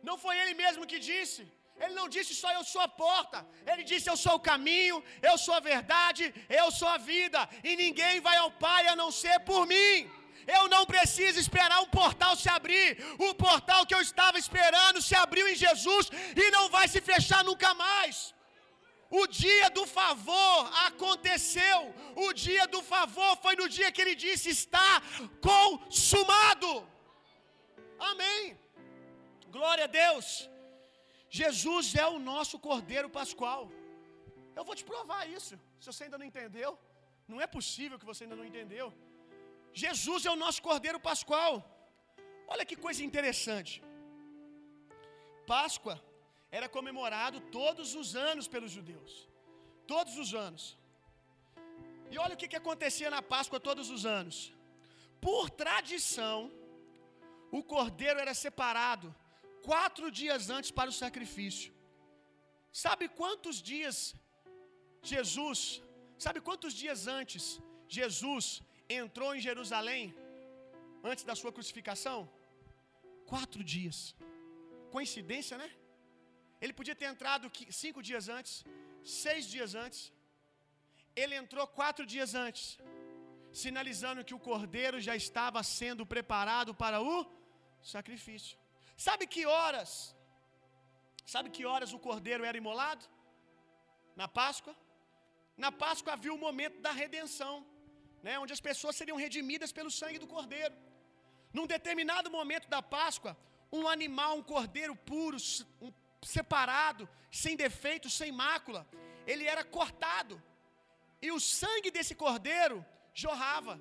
[0.08, 1.42] Não foi ele mesmo que disse.
[1.82, 3.38] Ele não disse só eu sou a porta.
[3.70, 4.96] Ele disse eu sou o caminho,
[5.30, 6.24] eu sou a verdade,
[6.62, 7.40] eu sou a vida.
[7.68, 10.10] E ninguém vai ao Pai a não ser por mim.
[10.58, 12.88] Eu não preciso esperar um portal se abrir.
[13.28, 16.08] O portal que eu estava esperando se abriu em Jesus
[16.44, 18.34] e não vai se fechar nunca mais.
[19.20, 21.78] O dia do favor aconteceu.
[22.16, 24.90] O dia do favor foi no dia que ele disse: está
[25.40, 26.70] consumado.
[27.98, 28.61] Amém.
[29.56, 30.26] Glória a Deus.
[31.40, 33.62] Jesus é o nosso Cordeiro Pascual.
[34.58, 35.54] Eu vou te provar isso.
[35.80, 36.70] Se você ainda não entendeu,
[37.30, 38.86] não é possível que você ainda não entendeu.
[39.82, 41.52] Jesus é o nosso Cordeiro Pascual.
[42.52, 43.74] Olha que coisa interessante.
[45.54, 45.96] Páscoa
[46.58, 49.12] era comemorado todos os anos pelos judeus.
[49.94, 50.64] Todos os anos.
[52.12, 54.36] E olha o que, que acontecia na Páscoa todos os anos.
[55.26, 56.38] Por tradição,
[57.58, 59.08] o cordeiro era separado
[59.68, 61.70] quatro dias antes para o sacrifício.
[62.84, 63.96] Sabe quantos dias
[65.12, 65.60] Jesus,
[66.26, 67.44] sabe quantos dias antes
[67.98, 68.44] Jesus
[69.02, 70.04] entrou em Jerusalém,
[71.10, 72.18] antes da sua crucificação?
[73.32, 73.98] Quatro dias.
[74.96, 75.68] Coincidência, né?
[76.62, 77.50] Ele podia ter entrado
[77.82, 78.64] cinco dias antes,
[79.02, 80.00] seis dias antes.
[81.22, 82.78] Ele entrou quatro dias antes,
[83.62, 87.16] sinalizando que o cordeiro já estava sendo preparado para o
[87.94, 88.61] sacrifício.
[88.96, 90.14] Sabe que horas?
[91.24, 93.04] Sabe que horas o cordeiro era imolado?
[94.14, 94.74] Na Páscoa?
[95.56, 97.66] Na Páscoa havia o momento da redenção,
[98.22, 100.74] né, onde as pessoas seriam redimidas pelo sangue do cordeiro.
[101.52, 103.36] Num determinado momento da Páscoa,
[103.70, 105.36] um animal, um cordeiro puro,
[105.80, 108.86] um, separado, sem defeito, sem mácula,
[109.26, 110.42] ele era cortado.
[111.20, 113.80] E o sangue desse cordeiro jorrava.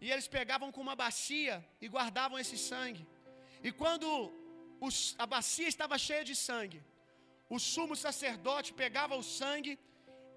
[0.00, 3.06] E eles pegavam com uma bacia e guardavam esse sangue.
[3.66, 4.08] E quando
[4.80, 6.80] os, a bacia estava cheia de sangue,
[7.56, 9.78] o sumo sacerdote pegava o sangue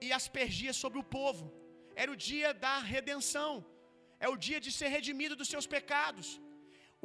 [0.06, 1.46] e aspergia sobre o povo.
[1.96, 3.66] Era o dia da redenção,
[4.20, 6.30] é o dia de ser redimido dos seus pecados.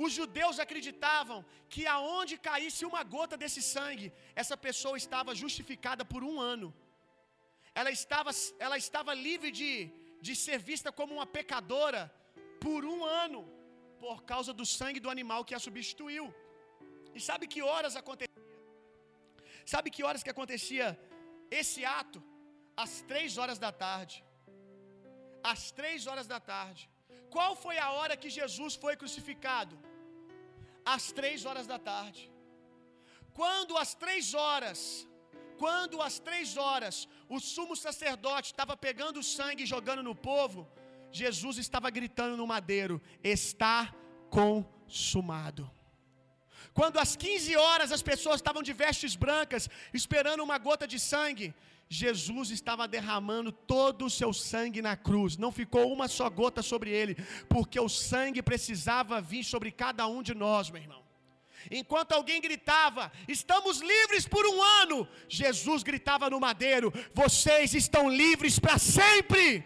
[0.04, 1.38] Os judeus acreditavam
[1.72, 6.68] que aonde caísse uma gota desse sangue, essa pessoa estava justificada por um ano.
[7.74, 12.02] Ela estava, ela estava livre de, de ser vista como uma pecadora
[12.60, 13.55] por um ano
[14.04, 16.26] por causa do sangue do animal que a substituiu.
[17.16, 18.44] E sabe que horas acontecia?
[19.72, 20.86] Sabe que horas que acontecia
[21.60, 22.20] esse ato?
[22.84, 24.16] Às três horas da tarde.
[25.52, 26.82] Às três horas da tarde.
[27.34, 29.74] Qual foi a hora que Jesus foi crucificado?
[30.94, 32.22] Às três horas da tarde.
[33.38, 34.80] Quando às três horas,
[35.62, 36.96] quando às três horas
[37.36, 40.60] o sumo sacerdote estava pegando o sangue e jogando no povo,
[41.10, 43.94] Jesus estava gritando no madeiro: Está
[44.30, 45.70] consumado.
[46.72, 51.54] Quando às 15 horas as pessoas estavam de vestes brancas, esperando uma gota de sangue,
[51.88, 56.90] Jesus estava derramando todo o seu sangue na cruz, não ficou uma só gota sobre
[56.90, 57.14] ele,
[57.48, 61.02] porque o sangue precisava vir sobre cada um de nós, meu irmão.
[61.70, 68.58] Enquanto alguém gritava, estamos livres por um ano, Jesus gritava no madeiro, vocês estão livres
[68.58, 69.64] para sempre.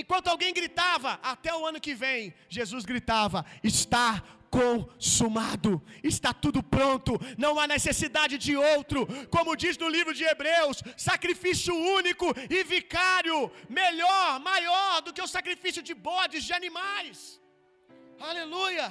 [0.00, 4.22] Enquanto alguém gritava, até o ano que vem, Jesus gritava: está
[4.56, 5.72] consumado,
[6.12, 7.12] está tudo pronto,
[7.44, 9.00] não há necessidade de outro.
[9.34, 12.26] Como diz no livro de Hebreus, sacrifício único
[12.56, 17.40] e vicário, melhor, maior do que o sacrifício de bodes, de animais.
[18.30, 18.88] Aleluia!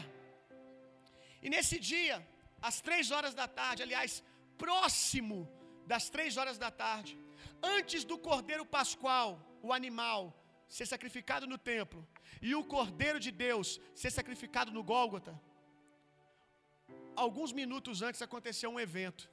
[1.41, 2.17] E nesse dia,
[2.61, 4.23] às três horas da tarde, aliás,
[4.57, 5.39] próximo
[5.85, 7.19] das três horas da tarde,
[7.61, 9.29] antes do cordeiro pascual,
[9.61, 10.21] o animal,
[10.67, 12.08] ser sacrificado no templo,
[12.41, 15.39] e o cordeiro de Deus ser sacrificado no Gólgota,
[17.15, 19.30] alguns minutos antes aconteceu um evento.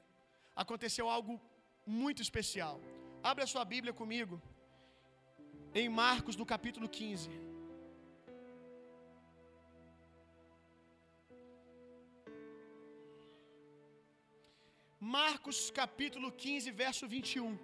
[0.55, 1.39] Aconteceu algo
[1.85, 2.79] muito especial.
[3.23, 4.41] Abra a sua Bíblia comigo.
[5.73, 7.29] Em Marcos, no capítulo 15.
[14.99, 17.57] Marcos capítulo 15, verso 21.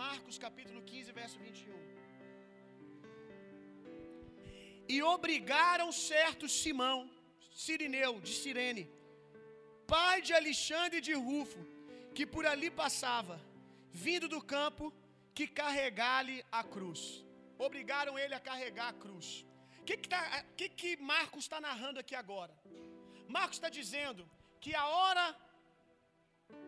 [0.00, 1.74] Marcos capítulo 15, verso 21.
[4.88, 6.98] E obrigaram certo Simão,
[7.64, 8.84] Sirineu, de Sirene,
[9.86, 11.62] pai de Alexandre de Rufo,
[12.14, 13.36] que por ali passava,
[13.92, 14.92] vindo do campo,
[15.34, 17.00] que carregar-lhe a cruz.
[17.58, 19.44] Obrigaram ele a carregar a cruz.
[19.80, 20.22] O que, que, tá,
[20.56, 22.54] que, que Marcos está narrando aqui agora?
[23.28, 24.28] Marcos está dizendo
[24.60, 25.36] que a hora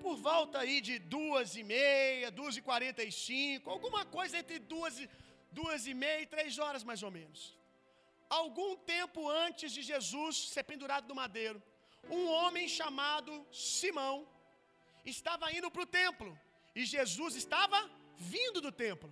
[0.02, 4.58] por volta aí de duas e meia, duas e quarenta e cinco, alguma coisa entre
[4.58, 4.94] duas,
[5.50, 7.40] duas e meia e três horas mais ou menos.
[8.28, 11.62] Algum tempo antes de Jesus ser pendurado no madeiro,
[12.10, 14.16] um homem chamado Simão
[15.04, 16.30] estava indo para o templo
[16.74, 17.78] e Jesus estava
[18.16, 19.10] vindo do templo.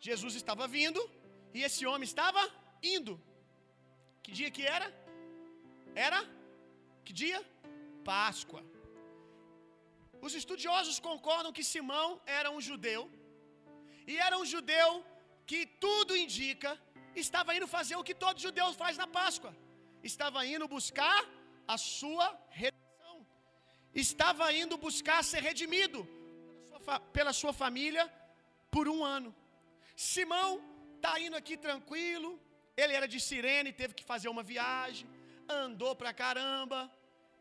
[0.00, 1.00] Jesus estava vindo
[1.52, 2.42] e esse homem estava
[2.82, 3.14] indo.
[4.22, 4.88] Que dia que era?
[5.94, 6.20] Era?
[7.04, 7.40] Que dia?
[8.10, 8.62] Páscoa.
[10.26, 13.02] Os estudiosos concordam que Simão era um judeu,
[14.10, 14.90] e era um judeu
[15.50, 16.70] que tudo indica
[17.24, 19.52] estava indo fazer o que todo judeu faz na Páscoa,
[20.10, 21.20] estava indo buscar
[21.74, 22.26] a sua
[22.62, 23.16] redenção,
[24.04, 26.00] estava indo buscar ser redimido
[27.16, 28.04] pela sua, família
[28.74, 29.30] por um ano.
[30.10, 30.50] Simão
[30.96, 32.30] está indo aqui tranquilo,
[32.82, 35.06] ele era de Sirene, teve que fazer uma viagem,
[35.64, 36.78] andou pra caramba,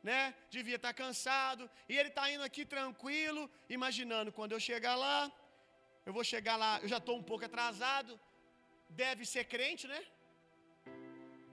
[0.04, 0.34] né?
[0.50, 1.70] Devia estar tá cansado.
[1.90, 5.32] E ele está indo aqui tranquilo, imaginando quando eu chegar lá,
[6.06, 8.20] eu vou chegar lá, eu já estou um pouco atrasado.
[8.90, 10.02] Deve ser crente, né?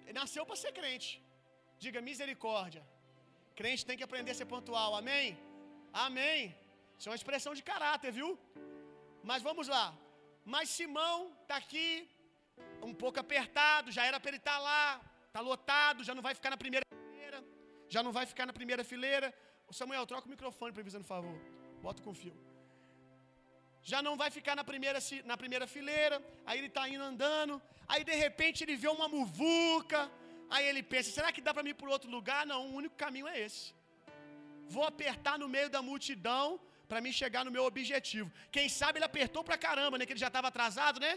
[0.04, 1.10] Ele nasceu para ser crente.
[1.78, 2.82] Diga misericórdia.
[3.56, 4.94] Crente tem que aprender a ser pontual.
[4.94, 5.36] Amém?
[5.92, 6.56] Amém.
[6.98, 8.38] Isso é uma expressão de caráter, viu?
[9.22, 9.86] Mas vamos lá.
[10.44, 12.08] Mas Simão está aqui,
[12.82, 16.34] um pouco apertado, já era para ele estar tá lá, está lotado, já não vai
[16.34, 16.84] ficar na primeira
[17.94, 19.28] já não vai ficar na primeira fileira.
[19.80, 21.36] Samuel, troca o microfone para mim, por favor.
[21.84, 22.36] Bota com fio.
[23.90, 26.16] Já não vai ficar na primeira, na primeira fileira.
[26.46, 27.54] Aí ele está indo andando.
[27.92, 30.00] Aí de repente ele vê uma muvuca.
[30.54, 32.40] Aí ele pensa: será que dá para ir para outro lugar?
[32.52, 33.64] Não, o único caminho é esse.
[34.74, 36.46] Vou apertar no meio da multidão
[36.90, 38.28] para mim chegar no meu objetivo.
[38.56, 40.06] Quem sabe ele apertou para caramba, né?
[40.06, 41.12] Que ele já estava atrasado, né?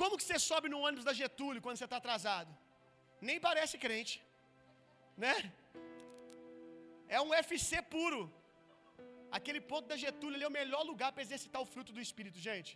[0.00, 2.50] Como que você sobe no ônibus da Getúlio quando você está atrasado?
[3.28, 4.14] Nem parece crente,
[5.24, 5.34] né?
[7.16, 8.20] É um UFC puro.
[9.38, 12.38] Aquele ponto da Getúlio ali é o melhor lugar para exercitar o fruto do Espírito,
[12.48, 12.72] gente.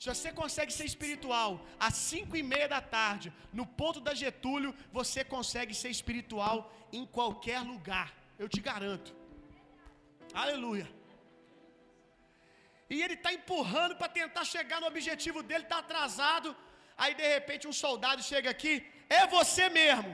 [0.00, 1.50] Se você consegue ser espiritual
[1.86, 6.58] às cinco e meia da tarde, no ponto da Getúlio, você consegue ser espiritual
[6.98, 8.08] em qualquer lugar.
[8.42, 9.10] Eu te garanto.
[10.42, 10.88] Aleluia.
[12.92, 16.56] E ele está empurrando para tentar chegar no objetivo dele, está atrasado.
[17.02, 18.74] Aí de repente um soldado chega aqui,
[19.18, 20.12] é você mesmo.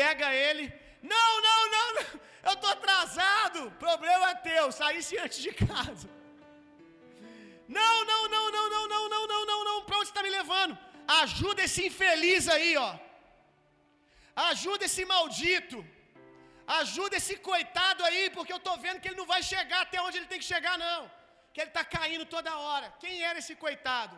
[0.00, 0.66] Pega ele,
[1.02, 2.20] não, não, não, não.
[2.44, 3.70] eu estou atrasado.
[3.78, 6.08] Problema é teu, saísse antes de casa.
[7.68, 9.84] Não, não, não, não, não, não, não, não, não, não.
[9.84, 10.78] Para onde está me levando?
[11.22, 12.90] Ajuda esse infeliz aí, ó.
[14.50, 15.78] Ajuda esse maldito.
[16.80, 20.18] Ajuda esse coitado aí, porque eu estou vendo que ele não vai chegar até onde
[20.18, 21.10] ele tem que chegar, não.
[21.52, 22.92] Que ele está caindo toda hora.
[23.02, 24.16] Quem era esse coitado?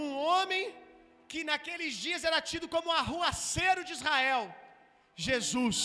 [0.00, 0.74] Um homem
[1.30, 4.44] que naqueles dias era tido como o arruaceiro de Israel.
[5.26, 5.78] Jesus.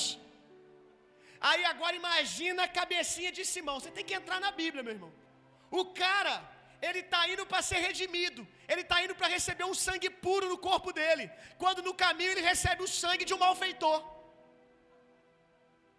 [1.50, 3.78] Aí agora imagina a cabecinha de Simão.
[3.80, 5.14] Você tem que entrar na Bíblia, meu irmão.
[5.82, 6.36] O cara
[6.88, 10.58] ele está indo para ser redimido, ele está indo para receber um sangue puro no
[10.68, 11.26] corpo dele,
[11.62, 14.00] quando no caminho ele recebe o sangue de um malfeitor.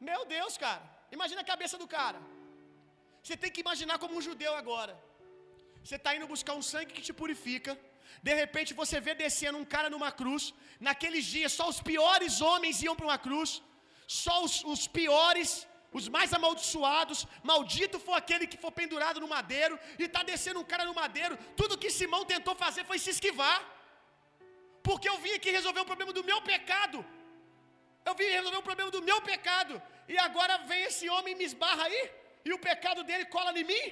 [0.09, 0.83] Meu Deus, cara,
[1.17, 2.21] imagina a cabeça do cara.
[3.23, 4.95] Você tem que imaginar como um judeu agora.
[5.83, 7.73] Você está indo buscar um sangue que te purifica.
[8.23, 10.55] De repente você vê descendo um cara numa cruz.
[10.81, 13.63] Naqueles dias só os piores homens iam para uma cruz.
[14.07, 15.67] Só os, os piores
[15.99, 17.19] os mais amaldiçoados,
[17.51, 21.35] maldito for aquele que for pendurado no madeiro, e está descendo um cara no madeiro.
[21.61, 23.59] Tudo que Simão tentou fazer foi se esquivar,
[24.87, 26.99] porque eu vim aqui resolver o problema do meu pecado.
[28.09, 29.81] Eu vim resolver o problema do meu pecado,
[30.13, 32.03] e agora vem esse homem e me esbarra aí,
[32.45, 33.87] e o pecado dele cola em mim.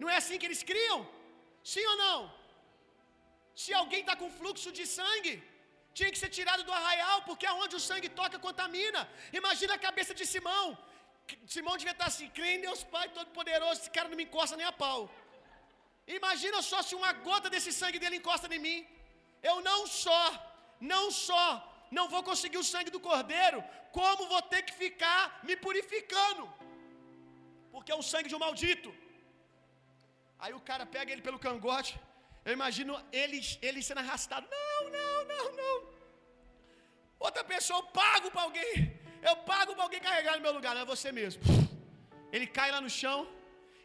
[0.00, 0.98] Não é assim que eles criam?
[1.72, 2.18] Sim ou não?
[3.62, 5.34] Se alguém está com fluxo de sangue,
[5.98, 9.02] tinha que ser tirado do arraial, porque aonde o sangue toca contamina.
[9.40, 10.66] Imagina a cabeça de Simão.
[11.54, 14.66] Simão devia estar assim, crê em Deus Pai Todo-Poderoso, esse cara não me encosta nem
[14.70, 15.00] a pau.
[16.18, 18.78] Imagina só se uma gota desse sangue dele encosta em mim.
[19.50, 20.24] Eu não só,
[20.92, 21.46] não só,
[21.96, 23.58] não vou conseguir o sangue do cordeiro,
[23.98, 26.44] como vou ter que ficar me purificando.
[27.72, 28.90] Porque é o sangue de um maldito.
[30.42, 31.94] Aí o cara pega ele pelo cangote.
[32.46, 34.46] Eu imagino ele, ele sendo arrastado.
[34.56, 35.76] Não, não, não, não.
[37.26, 38.74] Outra pessoa, eu pago para alguém.
[39.30, 41.42] Eu pago para alguém carregar no meu lugar, não é você mesmo.
[42.34, 43.18] Ele cai lá no chão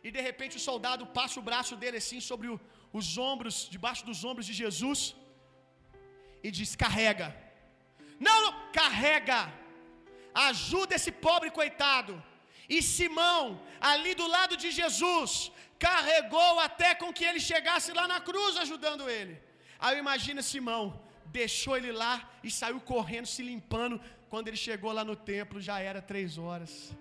[0.05, 2.55] e de repente o soldado passa o braço dele assim sobre o,
[2.99, 4.99] os ombros, debaixo dos ombros de Jesus
[6.45, 7.27] e diz: carrega.
[8.27, 9.39] Não, não, carrega.
[10.49, 12.13] Ajuda esse pobre coitado.
[12.75, 13.43] E Simão,
[13.91, 15.29] ali do lado de Jesus,
[15.87, 19.41] carregou até com que ele chegasse lá na cruz ajudando ele.
[19.79, 23.99] Aí imagina Simão, deixou ele lá e saiu correndo, se limpando,
[24.29, 26.91] quando ele chegou lá no templo, já era três horas.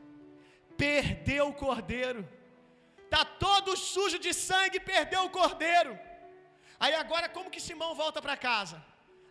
[0.77, 2.21] Perdeu o cordeiro.
[3.11, 5.99] Tá todo sujo de sangue, perdeu o cordeiro.
[6.79, 8.79] Aí agora como que Simão volta para casa?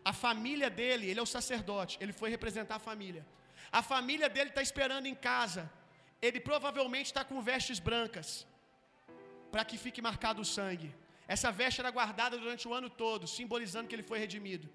[0.03, 3.25] A família dele, ele é o sacerdote, ele foi representar a família.
[3.71, 5.69] A família dele está esperando em casa.
[6.21, 8.29] Ele provavelmente está com vestes brancas,
[9.57, 10.89] para que fique marcado o sangue.
[11.35, 14.67] Essa veste era guardada durante o ano todo, simbolizando que ele foi redimido.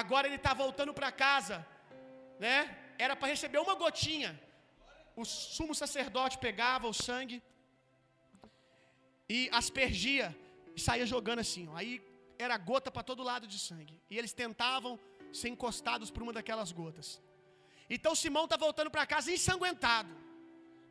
[0.00, 1.56] Agora ele está voltando para casa,
[2.44, 2.58] né?
[3.04, 4.30] Era para receber uma gotinha.
[5.16, 7.38] O sumo sacerdote pegava o sangue
[9.36, 10.28] e aspergia
[10.76, 11.66] e saía jogando assim.
[11.72, 11.76] Ó.
[11.82, 11.92] Aí
[12.46, 13.98] era gota para todo lado de sangue.
[14.10, 14.94] E eles tentavam
[15.40, 17.08] ser encostados por uma daquelas gotas.
[17.88, 20.14] Então Simão está voltando para casa ensanguentado,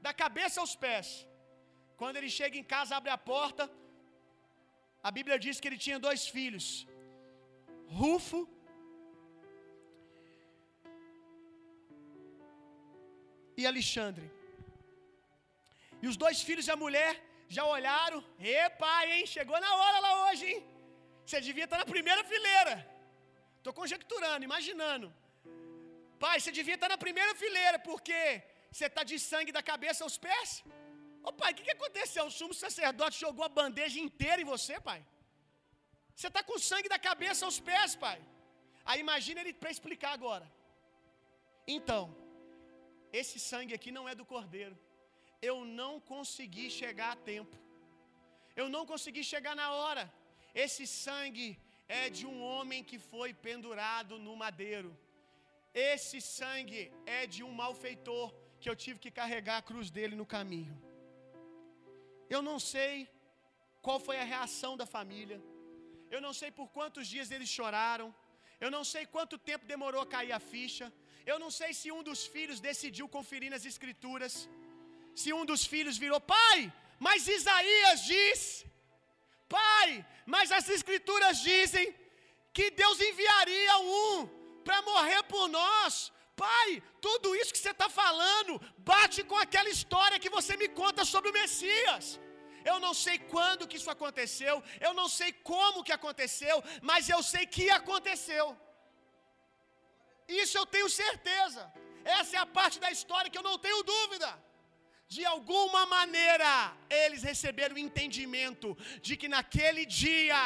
[0.08, 1.28] da cabeça aos pés.
[2.02, 3.64] Quando ele chega em casa, abre a porta.
[5.08, 6.66] A Bíblia diz que ele tinha dois filhos,
[7.99, 8.39] Rufo
[13.62, 14.26] e Alexandre.
[16.04, 17.14] E os dois filhos e a mulher
[17.58, 18.20] já olharam.
[18.54, 19.26] E pai, hein?
[19.36, 20.60] Chegou na hora lá hoje, hein?
[21.26, 22.76] Você devia estar na primeira fileira.
[23.60, 25.08] Estou conjecturando, imaginando.
[26.26, 28.22] Pai, você devia estar na primeira fileira, porque
[28.72, 30.49] você está de sangue da cabeça aos pés.
[31.28, 32.26] Ô pai, o que, que aconteceu?
[32.26, 35.02] O sumo sacerdote jogou a bandeja inteira em você, pai.
[36.16, 38.20] Você está com sangue da cabeça aos pés, pai.
[38.86, 40.48] Aí imagina ele para explicar agora.
[41.76, 42.04] Então,
[43.20, 44.78] esse sangue aqui não é do cordeiro.
[45.50, 47.56] Eu não consegui chegar a tempo.
[48.56, 50.04] Eu não consegui chegar na hora.
[50.54, 51.48] Esse sangue
[51.88, 54.92] é de um homem que foi pendurado no madeiro.
[55.74, 60.26] Esse sangue é de um malfeitor que eu tive que carregar a cruz dele no
[60.26, 60.76] caminho.
[62.34, 62.94] Eu não sei
[63.86, 65.40] qual foi a reação da família.
[66.16, 68.08] Eu não sei por quantos dias eles choraram.
[68.64, 70.88] Eu não sei quanto tempo demorou a cair a ficha.
[71.32, 74.34] Eu não sei se um dos filhos decidiu conferir nas escrituras.
[75.22, 76.60] Se um dos filhos virou, pai,
[77.08, 78.40] mas Isaías diz,
[79.58, 79.90] pai,
[80.34, 81.88] mas as escrituras dizem
[82.58, 84.28] que Deus enviaria um
[84.68, 85.94] para morrer por nós.
[86.46, 86.70] Pai,
[87.08, 88.54] tudo isso que você está falando
[88.92, 92.06] bate com aquela história que você me conta sobre o Messias.
[92.70, 94.56] Eu não sei quando que isso aconteceu,
[94.88, 96.56] eu não sei como que aconteceu,
[96.89, 98.46] mas eu sei que aconteceu.
[100.42, 101.64] Isso eu tenho certeza.
[102.20, 104.30] Essa é a parte da história que eu não tenho dúvida.
[105.16, 106.50] De alguma maneira,
[107.04, 108.70] eles receberam o entendimento
[109.06, 110.42] de que naquele dia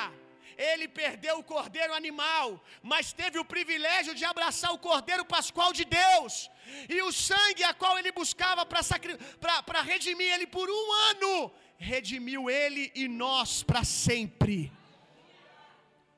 [0.57, 5.85] ele perdeu o cordeiro animal, mas teve o privilégio de abraçar o cordeiro pascual de
[5.85, 6.49] Deus,
[6.89, 12.91] e o sangue a qual ele buscava para redimir ele por um ano, redimiu ele
[12.95, 14.71] e nós para sempre.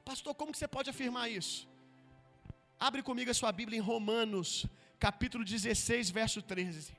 [0.06, 1.68] Pastor, como que você pode afirmar isso?
[2.80, 4.66] Abre comigo a sua Bíblia em Romanos,
[5.00, 6.96] capítulo 16, verso 13.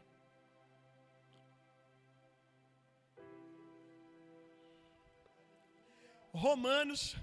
[6.32, 7.16] Romanos,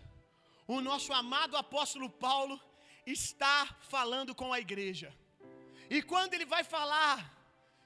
[0.68, 2.60] o nosso amado apóstolo Paulo
[3.06, 3.58] está
[3.94, 5.14] falando com a igreja.
[5.90, 7.18] E quando ele vai falar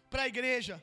[0.10, 0.82] para a igreja,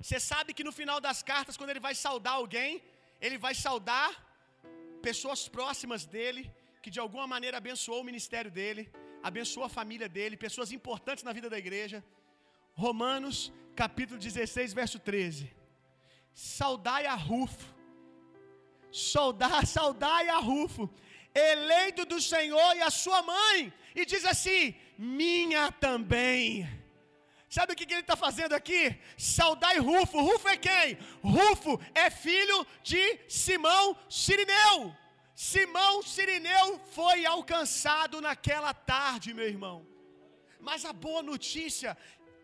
[0.00, 2.82] você sabe que no final das cartas, quando ele vai saudar alguém,
[3.20, 4.10] ele vai saudar
[5.02, 6.42] pessoas próximas dele,
[6.82, 8.90] que de alguma maneira abençoou o ministério dele,
[9.22, 12.04] abençoou a família dele, pessoas importantes na vida da igreja.
[12.74, 15.50] Romanos, capítulo 16, verso 13.
[16.32, 17.74] Saudai a Rufo,
[18.92, 20.88] saudar, saudai a Rufo,
[21.34, 26.68] eleito do Senhor e a sua mãe, e diz assim: minha também.
[27.48, 28.94] Sabe o que, que ele está fazendo aqui?
[29.16, 30.20] Saudai Rufo.
[30.20, 30.98] Rufo é quem?
[31.22, 34.94] Rufo é filho de Simão Sirineu.
[35.34, 39.86] Simão Sirineu foi alcançado naquela tarde, meu irmão.
[40.60, 41.96] Mas a boa notícia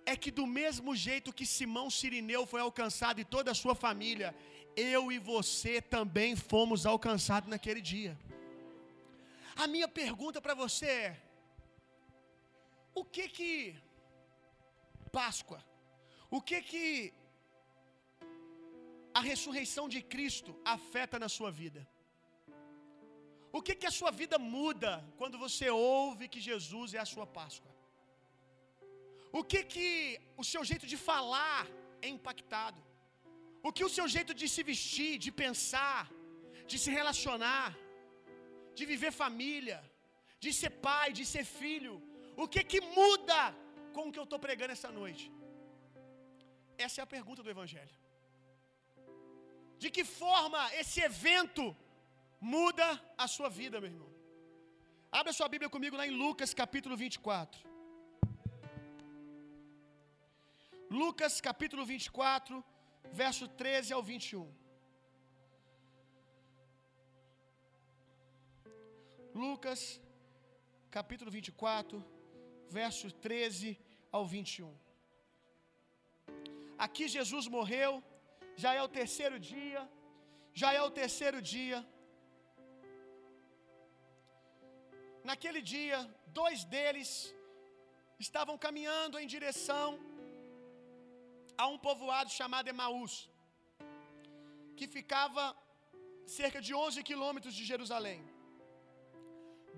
[0.07, 4.35] é que, do mesmo jeito que Simão Sirineu foi alcançado e toda a sua família,
[4.77, 8.19] eu e você também fomos alcançados naquele dia.
[9.57, 11.23] A minha pergunta para você é:
[12.95, 13.77] o que que
[15.13, 15.65] Páscoa,
[16.31, 17.13] o que que
[19.13, 21.87] a ressurreição de Cristo afeta na sua vida?
[23.53, 27.27] O que que a sua vida muda quando você ouve que Jesus é a sua
[27.39, 27.73] Páscoa?
[29.39, 29.87] O que que
[30.37, 31.63] o seu jeito de falar
[32.03, 32.81] é impactado?
[33.67, 36.03] O que o seu jeito de se vestir, de pensar,
[36.71, 37.69] de se relacionar,
[38.79, 39.79] de viver família,
[40.45, 41.95] de ser pai, de ser filho,
[42.43, 43.41] o que que muda
[43.95, 45.25] com o que eu estou pregando essa noite?
[46.87, 47.97] Essa é a pergunta do Evangelho.
[49.83, 51.65] De que forma esse evento
[52.57, 52.89] muda
[53.25, 54.11] a sua vida, meu irmão?
[55.21, 57.61] Abra sua Bíblia comigo lá em Lucas capítulo 24.
[61.01, 62.63] Lucas capítulo 24,
[63.13, 64.53] verso 13 ao 21.
[69.35, 70.01] Lucas
[70.91, 72.05] capítulo 24,
[72.69, 73.79] verso 13
[74.13, 74.73] ao 21.
[76.79, 78.03] Aqui Jesus morreu,
[78.63, 79.83] já é o terceiro dia,
[80.53, 81.85] já é o terceiro dia.
[85.31, 87.35] Naquele dia, dois deles
[88.19, 89.87] estavam caminhando em direção
[91.63, 93.15] a um povoado chamado Emaús,
[94.77, 95.45] que ficava
[96.39, 98.21] cerca de 11 quilômetros de Jerusalém.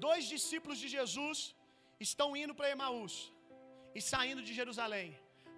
[0.07, 1.55] Dois discípulos de Jesus
[2.09, 3.15] estão indo para Emaús
[3.95, 5.09] e saindo de Jerusalém.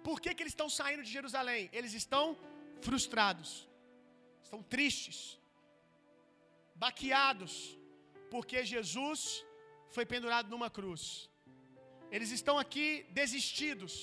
[0.07, 1.69] Por que, que eles estão saindo de Jerusalém?
[1.73, 2.25] Eles estão
[2.81, 3.67] frustrados,
[4.45, 5.37] estão tristes,
[6.83, 7.53] baqueados,
[8.33, 9.45] porque Jesus
[9.95, 11.29] foi pendurado numa cruz.
[12.11, 13.93] Eles estão aqui desistidos.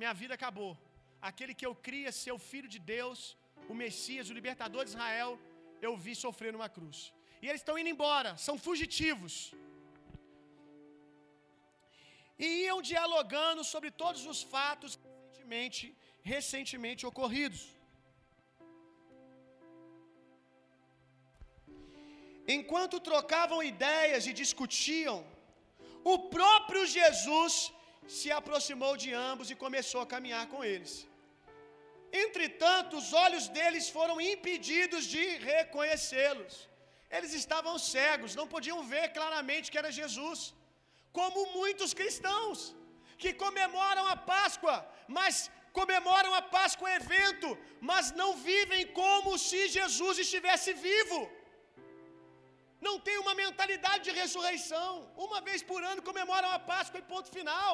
[0.00, 0.72] Minha vida acabou.
[1.28, 3.18] Aquele que eu cria ser o filho de Deus,
[3.72, 5.30] o Messias, o libertador de Israel,
[5.86, 6.98] eu vi sofrer numa cruz.
[7.42, 9.34] E eles estão indo embora, são fugitivos.
[12.44, 14.92] E iam dialogando sobre todos os fatos
[15.46, 15.84] recentemente,
[16.34, 17.62] recentemente ocorridos.
[22.56, 25.16] Enquanto trocavam ideias e discutiam,
[26.12, 27.54] o próprio Jesus
[28.18, 30.94] se aproximou de ambos e começou a caminhar com eles.
[32.24, 36.54] Entretanto, os olhos deles foram impedidos de reconhecê-los.
[37.16, 40.40] Eles estavam cegos, não podiam ver claramente que era Jesus.
[41.18, 42.58] Como muitos cristãos
[43.22, 44.76] que comemoram a Páscoa,
[45.16, 47.48] mas comemoram a Páscoa evento,
[47.90, 51.20] mas não vivem como se Jesus estivesse vivo.
[52.86, 54.90] Não tem uma mentalidade de ressurreição.
[55.26, 57.72] Uma vez por ano comemoram a Páscoa e ponto final.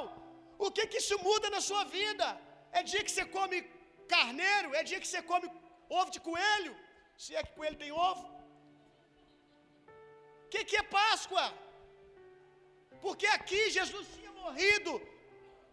[0.64, 2.26] O que que isso muda na sua vida?
[2.78, 3.58] É dia que você come
[4.14, 4.68] carneiro?
[4.78, 5.48] É dia que você come
[6.00, 6.74] ovo de coelho?
[7.22, 8.24] Se é que coelho tem ovo?
[10.44, 11.46] O que, que é Páscoa?
[13.04, 14.92] Porque aqui Jesus tinha morrido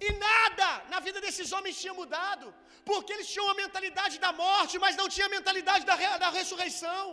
[0.08, 2.48] e nada na vida desses homens tinha mudado.
[2.90, 7.06] Porque eles tinham a mentalidade da morte, mas não tinha a mentalidade da, da ressurreição.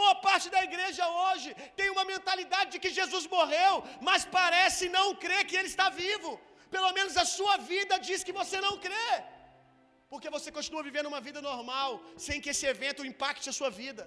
[0.00, 1.48] Boa parte da igreja hoje
[1.78, 3.72] tem uma mentalidade de que Jesus morreu,
[4.08, 6.32] mas parece não crer que ele está vivo.
[6.76, 9.10] Pelo menos a sua vida diz que você não crê.
[10.12, 11.90] Porque você continua vivendo uma vida normal,
[12.26, 14.04] sem que esse evento impacte a sua vida.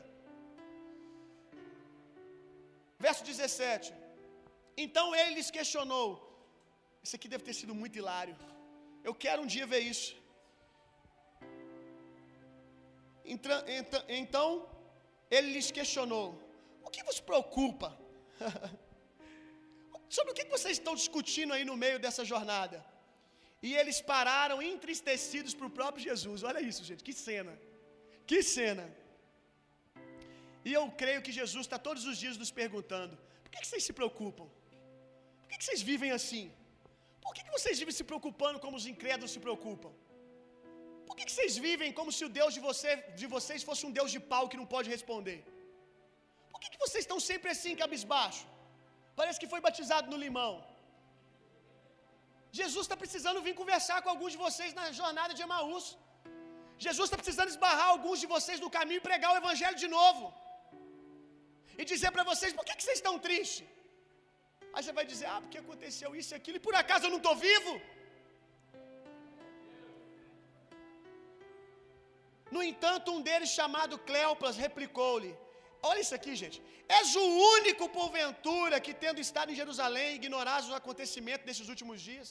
[3.05, 3.93] Verso 17.
[4.85, 6.09] Então ele lhes questionou.
[7.03, 8.35] Isso aqui deve ter sido muito hilário.
[9.07, 10.11] Eu quero um dia ver isso.
[14.19, 14.51] Então
[15.35, 16.27] ele lhes questionou:
[16.85, 17.89] O que vos preocupa?
[20.15, 22.77] Sobre o que vocês estão discutindo aí no meio dessa jornada?
[23.67, 26.39] E eles pararam entristecidos para o próprio Jesus.
[26.49, 27.53] Olha isso, gente, que cena.
[28.29, 28.85] Que cena.
[30.67, 33.85] E eu creio que Jesus está todos os dias nos perguntando: por que, que vocês
[33.89, 34.47] se preocupam?
[35.39, 36.45] Por que, que vocês vivem assim?
[37.23, 39.91] Por que, que vocês vivem se preocupando como os incrédulos se preocupam?
[41.07, 42.91] Por que, que vocês vivem como se o Deus de, você,
[43.21, 45.39] de vocês fosse um Deus de pau que não pode responder?
[46.51, 48.45] Por que, que vocês estão sempre assim, cabisbaixo?
[49.21, 50.51] Parece que foi batizado no limão.
[52.59, 55.85] Jesus está precisando vir conversar com alguns de vocês na jornada de Emaús.
[56.85, 60.23] Jesus está precisando esbarrar alguns de vocês no caminho e pregar o Evangelho de novo.
[61.79, 63.67] E dizer para vocês: por que, que vocês estão tristes?
[64.73, 67.21] Aí você vai dizer: ah, porque aconteceu isso e aquilo, e por acaso eu não
[67.23, 67.73] estou vivo?
[72.55, 75.31] No entanto, um deles, chamado Cleopas, replicou-lhe:
[75.89, 76.57] Olha isso aqui, gente.
[76.99, 77.25] És o
[77.57, 82.29] único, porventura, que tendo estado em Jerusalém, ignoraste os acontecimentos desses últimos dias?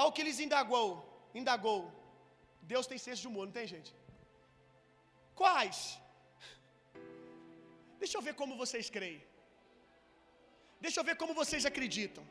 [0.00, 0.90] Ao que lhes indagou,
[1.40, 1.80] indagou.
[2.72, 3.90] Deus tem senso de humor, não tem, gente?
[5.40, 5.78] Quais?
[8.02, 9.20] Deixa eu ver como vocês creem.
[10.84, 12.24] Deixa eu ver como vocês acreditam.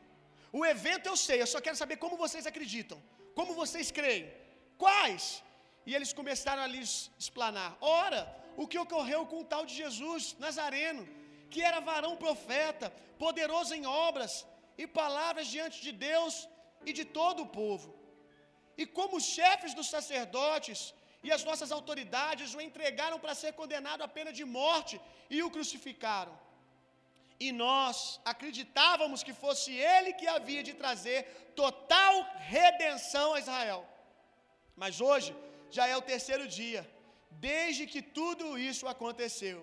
[0.58, 2.98] O evento eu sei, eu só quero saber como vocês acreditam.
[3.38, 4.26] Como vocês creem.
[4.84, 5.24] Quais?
[5.88, 6.92] E eles começaram a lhes
[7.24, 7.70] explanar.
[7.80, 8.20] Ora,
[8.62, 11.02] o que ocorreu com o tal de Jesus Nazareno,
[11.52, 12.86] que era varão profeta,
[13.24, 14.32] poderoso em obras
[14.82, 16.34] e palavras diante de Deus
[16.88, 17.88] e de todo o povo.
[18.80, 20.80] E como os chefes dos sacerdotes
[21.26, 25.00] e as nossas autoridades o entregaram para ser condenado à pena de morte
[25.36, 26.34] e o crucificaram.
[27.46, 31.18] E nós acreditávamos que fosse ele que havia de trazer
[31.62, 32.14] total
[32.58, 33.82] redenção a Israel.
[34.82, 35.32] Mas hoje
[35.76, 36.82] já é o terceiro dia
[37.30, 39.58] desde que tudo isso aconteceu.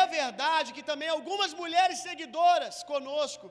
[0.00, 3.46] É verdade que também algumas mulheres seguidoras conosco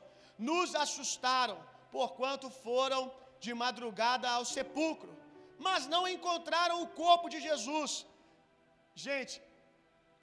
[0.50, 1.58] nos assustaram,
[1.96, 3.02] porquanto foram
[3.46, 5.12] de madrugada ao sepulcro,
[5.66, 7.92] mas não encontraram o corpo de Jesus.
[9.06, 9.36] Gente,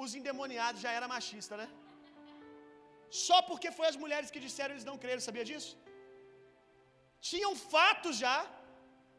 [0.03, 1.69] os endemoniados já era machista, né?
[3.27, 5.73] Só porque foi as mulheres que disseram eles não creram, sabia disso?
[7.31, 8.39] Tinham fatos já,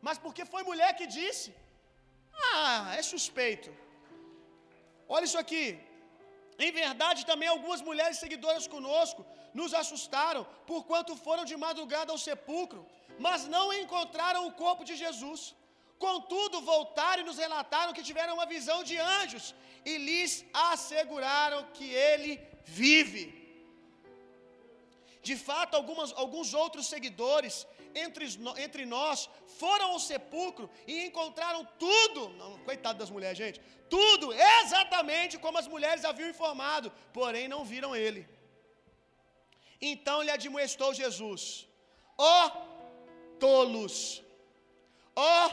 [0.07, 1.49] mas porque foi mulher que disse.
[2.53, 3.69] Ah, é suspeito.
[5.07, 5.79] Olha isso aqui.
[6.57, 12.85] Em verdade, também algumas mulheres seguidoras conosco nos assustaram, porquanto foram de madrugada ao sepulcro,
[13.19, 15.55] mas não encontraram o corpo de Jesus.
[15.97, 21.87] Contudo, voltaram e nos relataram que tiveram uma visão de anjos e lhes asseguraram que
[22.09, 22.33] ele
[22.65, 23.44] vive.
[25.29, 27.53] De fato, algumas, alguns outros seguidores
[28.03, 28.25] entre,
[28.65, 29.17] entre nós
[29.59, 33.59] foram ao sepulcro e encontraram tudo, não, coitado das mulheres, gente,
[33.89, 38.21] tudo exatamente como as mulheres haviam informado, porém não viram ele.
[39.91, 41.67] Então lhe admoestou Jesus:
[42.17, 42.49] ó oh,
[43.45, 43.95] tolos,
[45.15, 45.49] ó oh,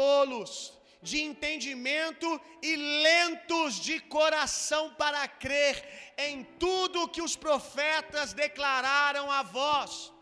[0.00, 0.54] tolos,
[1.02, 2.28] de entendimento
[2.62, 2.76] e
[3.06, 5.76] lentos de coração para crer
[6.16, 10.12] em tudo que os profetas declararam a vós.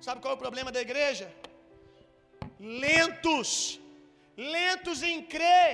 [0.00, 1.26] Sabe qual é o problema da igreja?
[2.58, 3.78] Lentos,
[4.36, 5.72] lentos em crer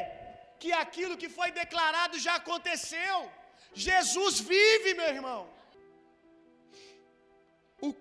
[0.58, 3.16] que aquilo que foi declarado já aconteceu.
[3.72, 5.40] Jesus vive, meu irmão.
[7.80, 7.94] O,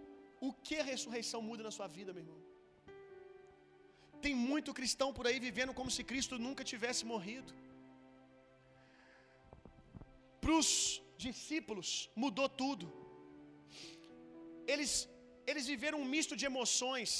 [0.47, 2.40] o que a ressurreição muda na sua vida, meu irmão?
[4.25, 7.51] Tem muito cristão por aí vivendo como se Cristo nunca tivesse morrido.
[10.41, 10.69] Para os
[11.25, 11.89] discípulos
[12.23, 12.85] mudou tudo.
[14.73, 14.93] Eles
[15.51, 17.11] eles viveram um misto de emoções,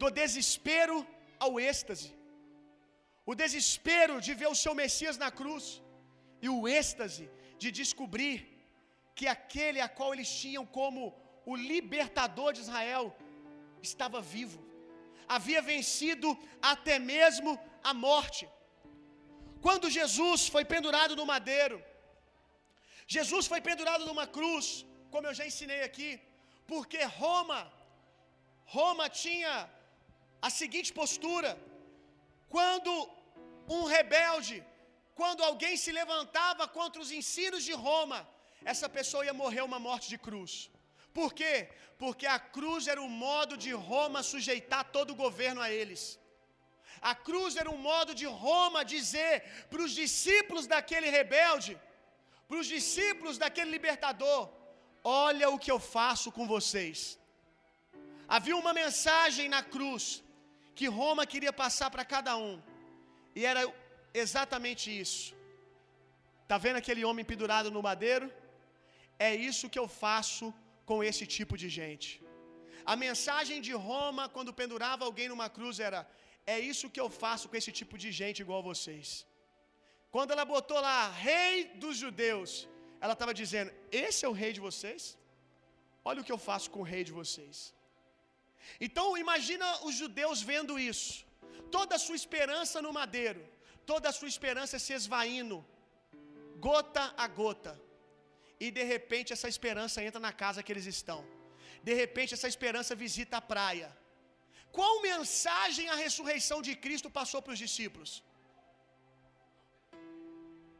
[0.00, 0.96] do desespero
[1.44, 2.10] ao êxtase.
[3.30, 5.66] O desespero de ver o seu Messias na cruz,
[6.44, 7.26] e o êxtase
[7.62, 8.36] de descobrir
[9.18, 11.02] que aquele a qual eles tinham como
[11.52, 13.06] o libertador de Israel
[13.90, 14.58] estava vivo,
[15.36, 16.28] havia vencido
[16.72, 17.50] até mesmo
[17.90, 18.44] a morte.
[19.66, 21.78] Quando Jesus foi pendurado no madeiro,
[23.16, 24.66] Jesus foi pendurado numa cruz,
[25.10, 26.10] como eu já ensinei aqui,
[26.72, 27.60] porque Roma,
[28.76, 29.52] Roma tinha
[30.46, 31.50] a seguinte postura:
[32.54, 32.92] quando
[33.76, 34.56] um rebelde,
[35.20, 38.18] quando alguém se levantava contra os ensinos de Roma,
[38.72, 40.52] essa pessoa ia morrer uma morte de cruz.
[41.18, 41.54] Por quê?
[42.02, 46.02] Porque a cruz era o modo de Roma sujeitar todo o governo a eles.
[47.12, 49.32] A cruz era um modo de Roma dizer
[49.70, 51.72] para os discípulos daquele rebelde,
[52.48, 54.42] para os discípulos daquele libertador:
[55.22, 56.98] Olha o que eu faço com vocês.
[58.36, 60.04] Havia uma mensagem na cruz
[60.78, 62.54] que Roma queria passar para cada um,
[63.38, 63.62] e era
[64.22, 65.24] exatamente isso.
[66.42, 68.26] Está vendo aquele homem pendurado no madeiro?
[69.28, 70.46] É isso que eu faço
[70.88, 72.08] com esse tipo de gente.
[72.92, 76.00] A mensagem de Roma, quando pendurava alguém numa cruz, era:
[76.54, 79.08] É isso que eu faço com esse tipo de gente igual a vocês.
[80.14, 82.50] Quando ela botou lá, rei dos judeus,
[83.02, 83.70] ela estava dizendo:
[84.04, 85.02] Esse é o rei de vocês?
[86.08, 87.56] Olha o que eu faço com o rei de vocês.
[88.86, 91.24] Então, imagina os judeus vendo isso,
[91.76, 93.42] toda a sua esperança no madeiro,
[93.90, 95.58] toda a sua esperança se esvaindo,
[96.68, 97.72] gota a gota,
[98.60, 101.20] e de repente essa esperança entra na casa que eles estão,
[101.82, 103.90] de repente essa esperança visita a praia.
[104.76, 108.12] Qual mensagem a ressurreição de Cristo passou para os discípulos?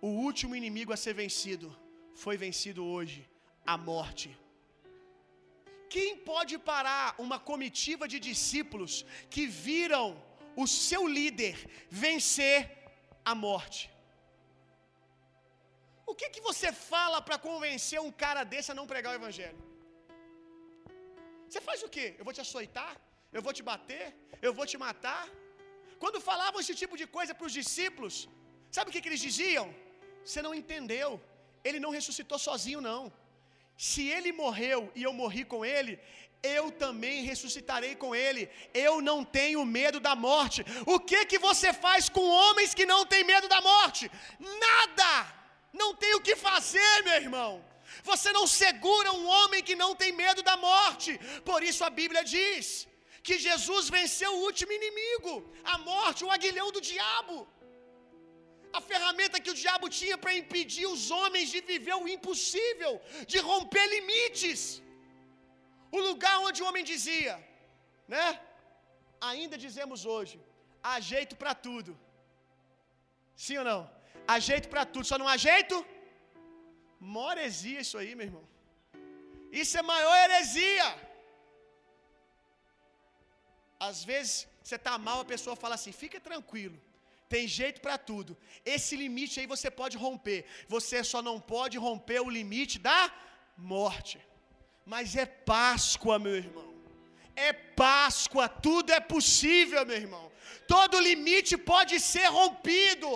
[0.06, 1.68] O último inimigo a ser vencido
[2.22, 3.20] foi vencido hoje
[3.72, 4.28] a morte.
[5.94, 8.92] Quem pode parar uma comitiva de discípulos
[9.30, 10.06] que viram
[10.62, 11.56] o seu líder
[11.88, 12.58] vencer
[13.24, 13.93] a morte?
[16.10, 19.60] O que, que você fala para convencer um cara desse a não pregar o evangelho?
[21.48, 22.06] Você faz o quê?
[22.18, 22.92] Eu vou te açoitar?
[23.36, 24.04] Eu vou te bater?
[24.46, 25.22] Eu vou te matar?
[26.02, 28.14] Quando falavam esse tipo de coisa para os discípulos,
[28.76, 29.66] sabe o que, que eles diziam?
[30.24, 31.10] Você não entendeu.
[31.68, 33.02] Ele não ressuscitou sozinho, não.
[33.88, 35.94] Se ele morreu e eu morri com ele,
[36.56, 38.42] eu também ressuscitarei com ele.
[38.86, 40.64] Eu não tenho medo da morte.
[40.94, 44.10] O que que você faz com homens que não têm medo da morte?
[44.66, 45.43] Nada!
[45.80, 47.52] Não tem o que fazer, meu irmão.
[48.10, 51.10] Você não segura um homem que não tem medo da morte.
[51.50, 52.66] Por isso a Bíblia diz
[53.26, 55.34] que Jesus venceu o último inimigo,
[55.72, 57.36] a morte, o aguilhão do diabo.
[58.78, 62.92] A ferramenta que o diabo tinha para impedir os homens de viver o impossível,
[63.32, 64.60] de romper limites.
[65.96, 67.34] O lugar onde o homem dizia,
[68.14, 68.26] né?
[69.30, 70.36] Ainda dizemos hoje,
[70.82, 71.92] há jeito para tudo.
[73.44, 73.93] Sim ou não?
[74.32, 75.76] Há jeito para tudo, só não há jeito?
[77.14, 78.44] Mó heresia isso aí, meu irmão.
[79.62, 80.88] Isso é maior heresia.
[83.88, 86.76] Às vezes você está mal, a pessoa fala assim: fica tranquilo,
[87.34, 88.36] tem jeito para tudo.
[88.74, 90.40] Esse limite aí você pode romper.
[90.74, 93.00] Você só não pode romper o limite da
[93.74, 94.16] morte.
[94.92, 96.70] Mas é Páscoa, meu irmão.
[97.36, 100.24] É Páscoa, tudo é possível, meu irmão.
[100.74, 103.10] Todo limite pode ser rompido.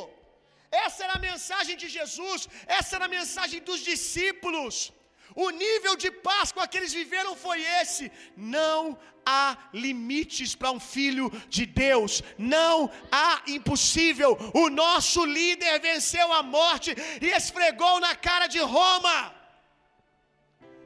[0.71, 4.93] Essa era a mensagem de Jesus, essa era a mensagem dos discípulos.
[5.35, 11.31] O nível de Páscoa que eles viveram foi esse: não há limites para um filho
[11.49, 14.31] de Deus, não há impossível.
[14.55, 19.17] O nosso líder venceu a morte e esfregou na cara de Roma,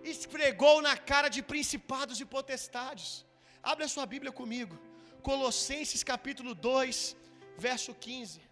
[0.03, 3.25] esfregou na cara de principados e potestades.
[3.63, 4.77] Abre a sua Bíblia comigo,
[5.23, 7.17] Colossenses capítulo 2,
[7.57, 8.52] verso 15.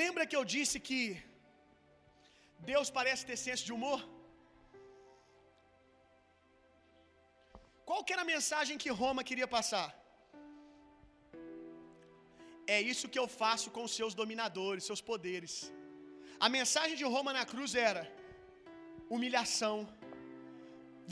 [0.00, 1.00] Lembra que eu disse que
[2.70, 4.00] Deus parece ter senso de humor?
[7.88, 9.88] Qual que era a mensagem que Roma queria passar?
[12.76, 15.54] É isso que eu faço com os seus dominadores, seus poderes.
[16.46, 18.02] A mensagem de Roma na cruz era
[19.14, 19.76] humilhação.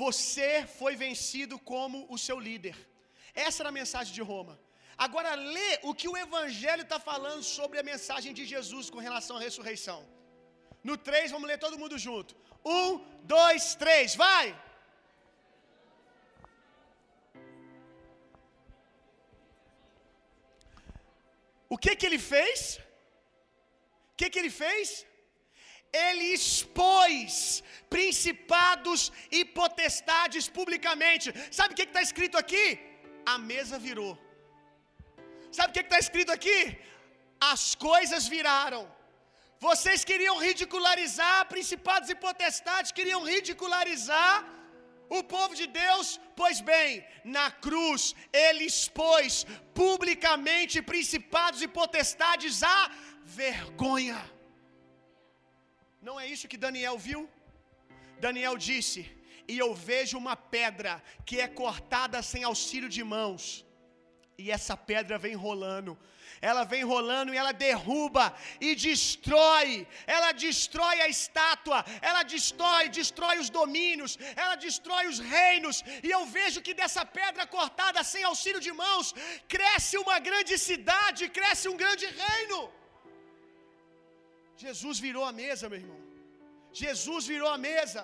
[0.05, 2.77] Você foi vencido como o seu líder.
[3.47, 4.57] Essa era a mensagem de Roma.
[5.07, 9.37] Agora lê o que o Evangelho está falando sobre a mensagem de Jesus com relação
[9.37, 10.01] à ressurreição.
[10.89, 12.37] No 3, vamos ler todo mundo junto.
[12.65, 14.47] 1, 2, 3, vai!
[21.75, 22.59] O que que ele fez?
[24.13, 24.89] O que que ele fez?
[26.07, 27.35] Ele expôs
[27.97, 29.01] principados
[29.39, 31.29] e potestades publicamente.
[31.59, 32.67] Sabe o que está escrito aqui?
[33.35, 34.13] A mesa virou.
[35.57, 36.61] Sabe o que está escrito aqui?
[37.53, 38.83] As coisas viraram.
[39.67, 44.35] Vocês queriam ridicularizar principados e potestades, queriam ridicularizar
[45.19, 46.07] o povo de Deus,
[46.41, 47.05] pois bem,
[47.37, 48.03] na cruz
[48.47, 49.33] ele expôs
[49.83, 52.79] publicamente principados e potestades à
[53.41, 54.21] vergonha.
[56.09, 57.23] Não é isso que Daniel viu?
[58.27, 59.01] Daniel disse:
[59.53, 60.93] E eu vejo uma pedra
[61.27, 63.43] que é cortada sem auxílio de mãos
[64.45, 65.93] e essa pedra vem rolando.
[66.49, 68.25] Ela vem rolando e ela derruba
[68.67, 69.69] e destrói.
[70.17, 71.79] Ela destrói a estátua,
[72.11, 74.13] ela destrói, destrói os domínios,
[74.43, 75.79] ela destrói os reinos.
[76.07, 79.09] E eu vejo que dessa pedra cortada sem auxílio de mãos,
[79.57, 82.61] cresce uma grande cidade, cresce um grande reino.
[84.65, 86.01] Jesus virou a mesa, meu irmão.
[86.83, 88.03] Jesus virou a mesa.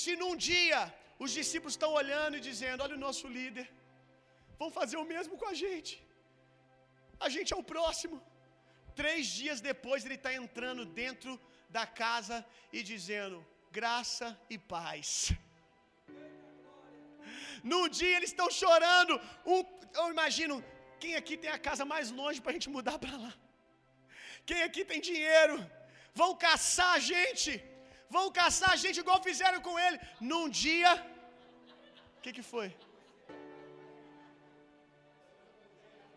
[0.00, 0.80] Se num dia
[1.24, 3.66] os discípulos estão olhando e dizendo: Olha o nosso líder,
[4.60, 5.92] vão fazer o mesmo com a gente.
[7.26, 8.16] A gente é o próximo.
[9.00, 11.32] Três dias depois ele está entrando dentro
[11.76, 12.36] da casa
[12.76, 13.38] e dizendo:
[13.78, 15.08] graça e paz.
[17.70, 19.14] Num dia eles estão chorando.
[19.52, 19.60] Um,
[20.00, 20.56] eu imagino,
[21.02, 23.32] quem aqui tem a casa mais longe para a gente mudar para lá?
[24.48, 25.56] Quem aqui tem dinheiro?
[26.20, 27.52] Vão caçar a gente.
[28.16, 29.98] Vão caçar a gente igual fizeram com ele.
[30.30, 30.92] Num dia.
[32.16, 32.68] O que, que foi?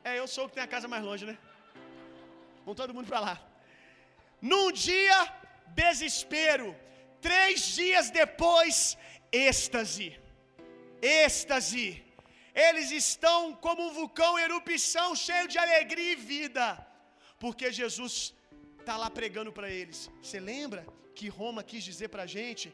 [0.07, 1.35] É, eu sou o que tem a casa mais longe, né?
[2.63, 3.35] Vamos todo mundo para lá.
[4.51, 5.17] Num dia,
[5.81, 6.67] desespero.
[7.27, 8.75] Três dias depois,
[9.47, 10.09] êxtase.
[11.23, 11.87] Êxtase.
[12.67, 16.65] Eles estão como um vulcão em erupção, cheio de alegria e vida,
[17.43, 18.13] porque Jesus
[18.79, 19.99] está lá pregando para eles.
[20.23, 20.81] Você lembra
[21.17, 22.67] que Roma quis dizer para a gente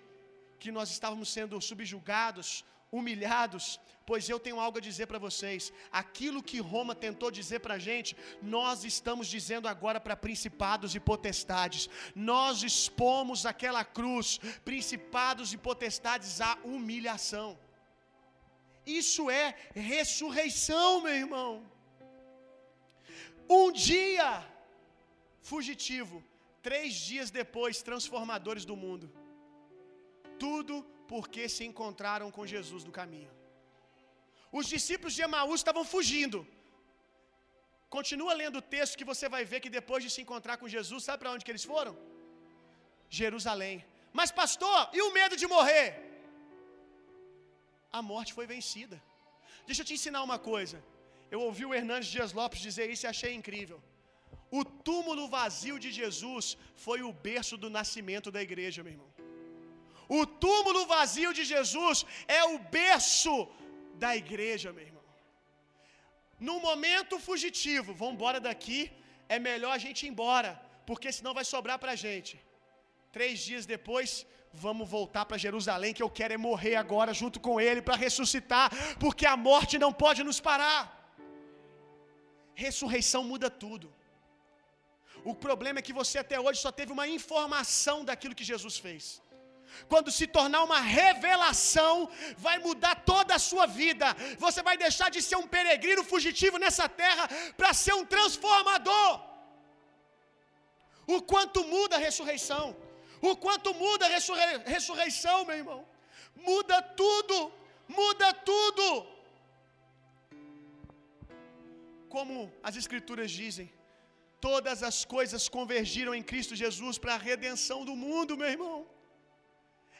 [0.61, 2.49] que nós estávamos sendo subjugados,
[2.97, 3.65] humilhados,
[4.09, 5.73] pois eu tenho algo a dizer para vocês.
[6.01, 8.15] Aquilo que Roma tentou dizer para a gente,
[8.55, 11.89] nós estamos dizendo agora para principados e potestades.
[12.15, 14.39] Nós expomos aquela cruz,
[14.69, 17.49] principados e potestades, à humilhação.
[18.85, 21.51] Isso é ressurreição, meu irmão.
[23.49, 24.29] Um dia
[25.41, 26.23] fugitivo,
[26.61, 29.07] três dias depois, transformadores do mundo.
[30.37, 33.31] Tudo porque se encontraram com Jesus no caminho.
[34.59, 36.39] Os discípulos de Emaús estavam fugindo.
[37.95, 41.03] Continua lendo o texto que você vai ver que depois de se encontrar com Jesus,
[41.07, 41.93] sabe para onde que eles foram?
[43.21, 43.75] Jerusalém.
[44.19, 45.87] Mas pastor, e o medo de morrer?
[47.97, 48.97] A morte foi vencida.
[49.67, 50.77] Deixa eu te ensinar uma coisa.
[51.33, 53.79] Eu ouvi o Hernandes Dias Lopes dizer isso e achei incrível.
[54.59, 59.12] O túmulo vazio de Jesus foi o berço do nascimento da igreja, meu irmão.
[60.07, 63.47] O túmulo vazio de Jesus é o berço
[63.95, 65.03] da igreja, meu irmão.
[66.39, 68.79] Num momento fugitivo, vamos embora daqui,
[69.29, 70.51] é melhor a gente ir embora,
[70.85, 72.33] porque senão vai sobrar para gente.
[73.11, 74.25] Três dias depois,
[74.65, 78.69] vamos voltar para Jerusalém, que eu quero é morrer agora junto com Ele para ressuscitar,
[79.03, 80.81] porque a morte não pode nos parar.
[82.53, 83.87] Ressurreição muda tudo.
[85.31, 89.22] O problema é que você até hoje só teve uma informação daquilo que Jesus fez.
[89.91, 92.09] Quando se tornar uma revelação,
[92.45, 94.07] vai mudar toda a sua vida.
[94.45, 99.11] Você vai deixar de ser um peregrino fugitivo nessa terra para ser um transformador.
[101.15, 102.65] O quanto muda a ressurreição.
[103.29, 105.81] O quanto muda a ressurrei ressurreição, meu irmão.
[106.35, 107.37] Muda tudo.
[107.87, 108.85] Muda tudo.
[112.15, 113.67] Como as Escrituras dizem,
[114.39, 118.77] todas as coisas convergiram em Cristo Jesus para a redenção do mundo, meu irmão.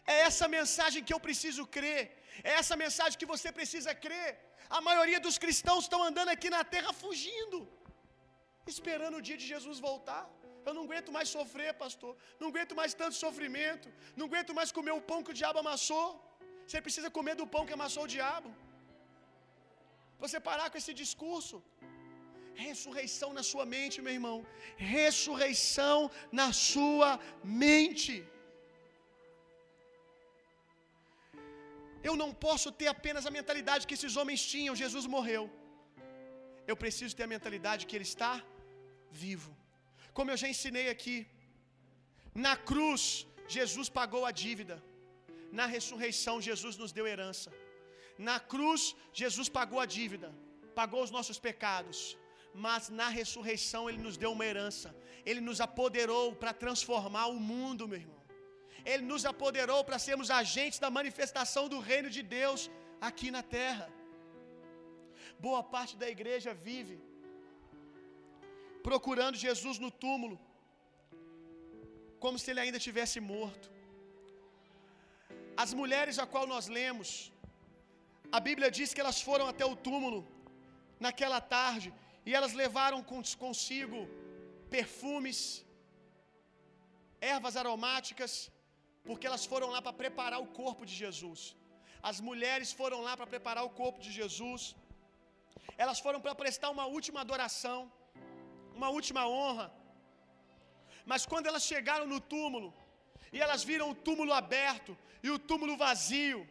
[0.06, 2.04] É essa mensagem que eu preciso crer.
[2.50, 4.30] É essa mensagem que você precisa crer.
[4.78, 7.58] A maioria dos cristãos estão andando aqui na terra fugindo,
[8.74, 10.24] esperando o dia de Jesus voltar.
[10.68, 12.12] Eu não aguento mais sofrer, pastor.
[12.42, 13.88] Não aguento mais tanto sofrimento.
[14.20, 16.08] Não aguento mais comer o pão que o diabo amassou.
[16.66, 18.50] Você precisa comer do pão que amassou o diabo.
[20.24, 21.58] Você parar com esse discurso.
[22.66, 24.38] Ressurreição na sua mente, meu irmão.
[24.98, 26.00] Ressurreição
[26.42, 27.10] na sua
[27.64, 28.16] mente.
[32.10, 34.80] Eu não posso ter apenas a mentalidade que esses homens tinham.
[34.84, 35.44] Jesus morreu.
[36.72, 38.34] Eu preciso ter a mentalidade que Ele está
[39.26, 39.52] vivo.
[40.18, 41.16] Como eu já ensinei aqui,
[42.46, 43.04] na cruz,
[43.58, 44.78] Jesus pagou a dívida.
[45.60, 47.50] Na ressurreição, Jesus nos deu herança.
[48.30, 48.82] Na cruz,
[49.22, 50.30] Jesus pagou a dívida,
[50.80, 52.00] pagou os nossos pecados.
[52.66, 54.90] Mas na ressurreição, Ele nos deu uma herança.
[55.30, 58.23] Ele nos apoderou para transformar o mundo, meu irmão.
[58.92, 62.62] Ele nos apoderou para sermos agentes da manifestação do reino de Deus
[63.10, 63.88] aqui na terra.
[65.48, 66.98] Boa parte da igreja vive
[68.88, 70.38] procurando Jesus no túmulo,
[72.24, 73.68] como se ele ainda tivesse morto.
[75.64, 77.10] As mulheres a qual nós lemos,
[78.38, 80.20] a Bíblia diz que elas foram até o túmulo
[81.06, 81.90] naquela tarde
[82.28, 83.00] e elas levaram
[83.46, 84.00] consigo
[84.76, 85.40] perfumes,
[87.34, 88.32] ervas aromáticas,
[89.08, 91.42] porque elas foram lá para preparar o corpo de Jesus.
[92.10, 94.62] As mulheres foram lá para preparar o corpo de Jesus.
[95.84, 97.80] Elas foram para prestar uma última adoração,
[98.80, 99.68] uma última honra.
[101.12, 102.70] Mas quando elas chegaram no túmulo,
[103.36, 104.92] e elas viram o túmulo aberto
[105.26, 106.42] e o túmulo vazio,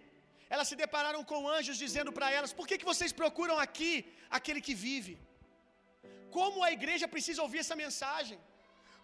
[0.55, 3.91] elas se depararam com anjos dizendo para elas: Por que, que vocês procuram aqui
[4.39, 5.15] aquele que vive?
[6.37, 8.39] Como a igreja precisa ouvir essa mensagem?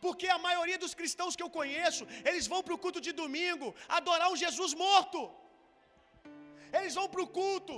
[0.04, 3.68] Porque a maioria dos cristãos que eu conheço, eles vão para o culto de domingo
[3.98, 5.20] adorar um Jesus morto.
[6.78, 7.76] Eles vão para o culto,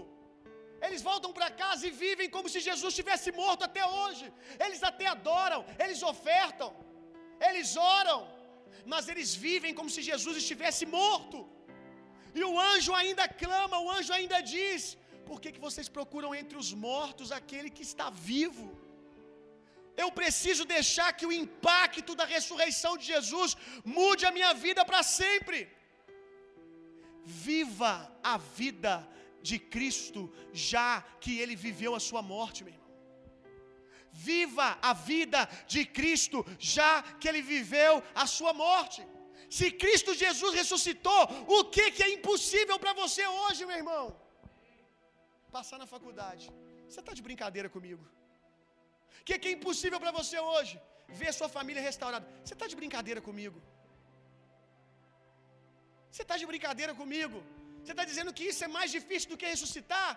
[0.86, 4.26] eles voltam para casa e vivem como se Jesus estivesse morto até hoje.
[4.64, 6.70] Eles até adoram, eles ofertam,
[7.48, 8.20] eles oram,
[8.92, 11.38] mas eles vivem como se Jesus estivesse morto.
[12.38, 14.82] E o anjo ainda clama, o anjo ainda diz:
[15.28, 18.66] por que, que vocês procuram entre os mortos aquele que está vivo?
[20.02, 23.50] Eu preciso deixar que o impacto da ressurreição de Jesus
[23.96, 25.58] mude a minha vida para sempre.
[27.46, 27.94] Viva
[28.32, 28.94] a vida
[29.48, 30.20] de Cristo,
[30.52, 30.88] já
[31.22, 32.88] que ele viveu a sua morte, meu irmão.
[34.28, 35.40] Viva a vida
[35.74, 36.38] de Cristo,
[36.74, 39.02] já que ele viveu a sua morte.
[39.58, 41.22] Se Cristo Jesus ressuscitou,
[41.58, 44.04] o que, que é impossível para você hoje, meu irmão?
[45.58, 46.44] Passar na faculdade.
[46.88, 48.04] Você está de brincadeira comigo?
[49.20, 50.74] O que, que é impossível para você hoje?
[51.20, 52.26] Ver sua família restaurada.
[52.44, 53.58] Você está de brincadeira comigo?
[56.10, 57.38] Você está de brincadeira comigo?
[57.80, 60.10] Você está dizendo que isso é mais difícil do que ressuscitar?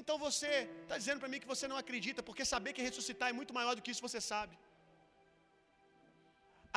[0.00, 0.52] Então você
[0.84, 3.74] está dizendo para mim que você não acredita, porque saber que ressuscitar é muito maior
[3.76, 4.54] do que isso você sabe.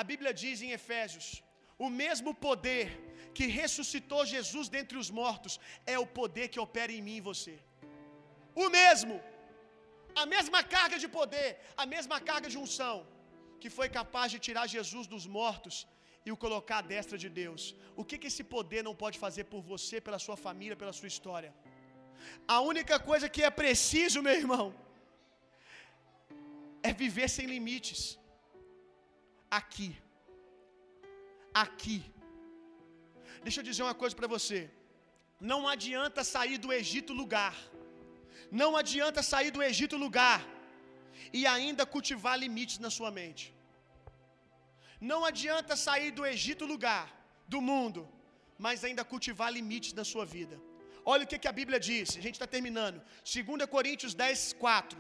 [0.02, 1.28] A Bíblia diz em Efésios:
[1.86, 2.86] o mesmo poder
[3.38, 5.54] que ressuscitou Jesus dentre os mortos
[5.94, 7.56] é o poder que opera em mim e você.
[8.64, 9.16] O mesmo,
[10.24, 11.50] a mesma carga de poder,
[11.84, 12.96] a mesma carga de unção
[13.62, 15.76] que foi capaz de tirar Jesus dos mortos
[16.26, 17.64] e o colocar à destra de Deus.
[18.02, 21.10] O que, que esse poder não pode fazer por você, pela sua família, pela sua
[21.14, 21.52] história?
[22.56, 24.66] A única coisa que é preciso, meu irmão,
[26.90, 28.02] é viver sem limites.
[29.60, 29.90] Aqui.
[31.66, 32.00] Aqui.
[33.46, 34.60] Deixa eu dizer uma coisa para você.
[35.52, 37.56] Não adianta sair do Egito lugar.
[38.62, 40.40] Não adianta sair do Egito lugar
[41.34, 43.54] e ainda cultivar limites na sua mente.
[45.00, 47.06] Não adianta sair do Egito lugar,
[47.48, 48.02] do mundo,
[48.58, 50.60] mas ainda cultivar limites na sua vida.
[51.06, 53.02] Olha o que, que a Bíblia diz, a gente está terminando.
[53.24, 55.00] 2 Coríntios 10, 4.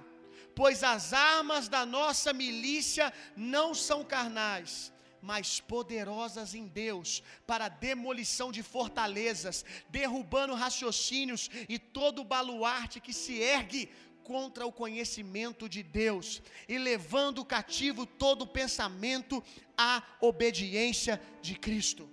[0.55, 4.91] Pois as armas da nossa milícia não são carnais,
[5.21, 13.13] mas poderosas em Deus para a demolição de fortalezas, derrubando raciocínios e todo baluarte que
[13.13, 13.89] se ergue
[14.23, 19.43] contra o conhecimento de Deus e levando cativo todo pensamento
[19.77, 22.07] à obediência de Cristo.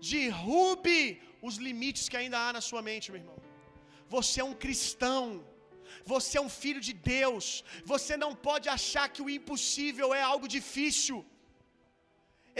[0.00, 3.38] Derrube os limites que ainda há na sua mente, meu irmão.
[4.08, 5.24] Você é um cristão.
[6.12, 7.64] Você é um filho de Deus.
[7.92, 11.18] Você não pode achar que o impossível é algo difícil.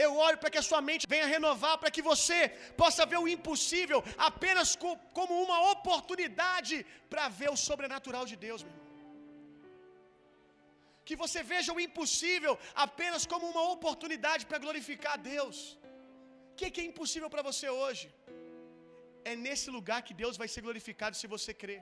[0.03, 2.39] Eu oro para que a sua mente venha renovar, para que você
[2.81, 4.69] possa ver o impossível apenas
[5.17, 6.75] como uma oportunidade
[7.11, 8.87] para ver o sobrenatural de Deus, meu irmão.
[11.07, 12.53] Que você veja o impossível
[12.85, 15.59] apenas como uma oportunidade para glorificar a Deus.
[16.51, 18.05] O que, que é impossível para você hoje?
[19.29, 21.81] É nesse lugar que Deus vai ser glorificado se você crer.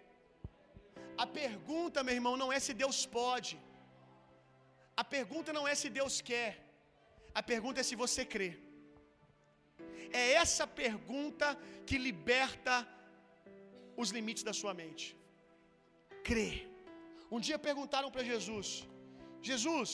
[1.24, 3.55] A pergunta, meu irmão, não é se Deus pode.
[5.01, 6.51] A pergunta não é se Deus quer.
[7.40, 8.52] A pergunta é se você crê.
[10.22, 11.48] É essa pergunta
[11.88, 12.76] que liberta
[14.02, 15.06] os limites da sua mente.
[16.30, 16.52] Crê.
[17.36, 18.70] Um dia perguntaram para Jesus:
[19.50, 19.92] Jesus,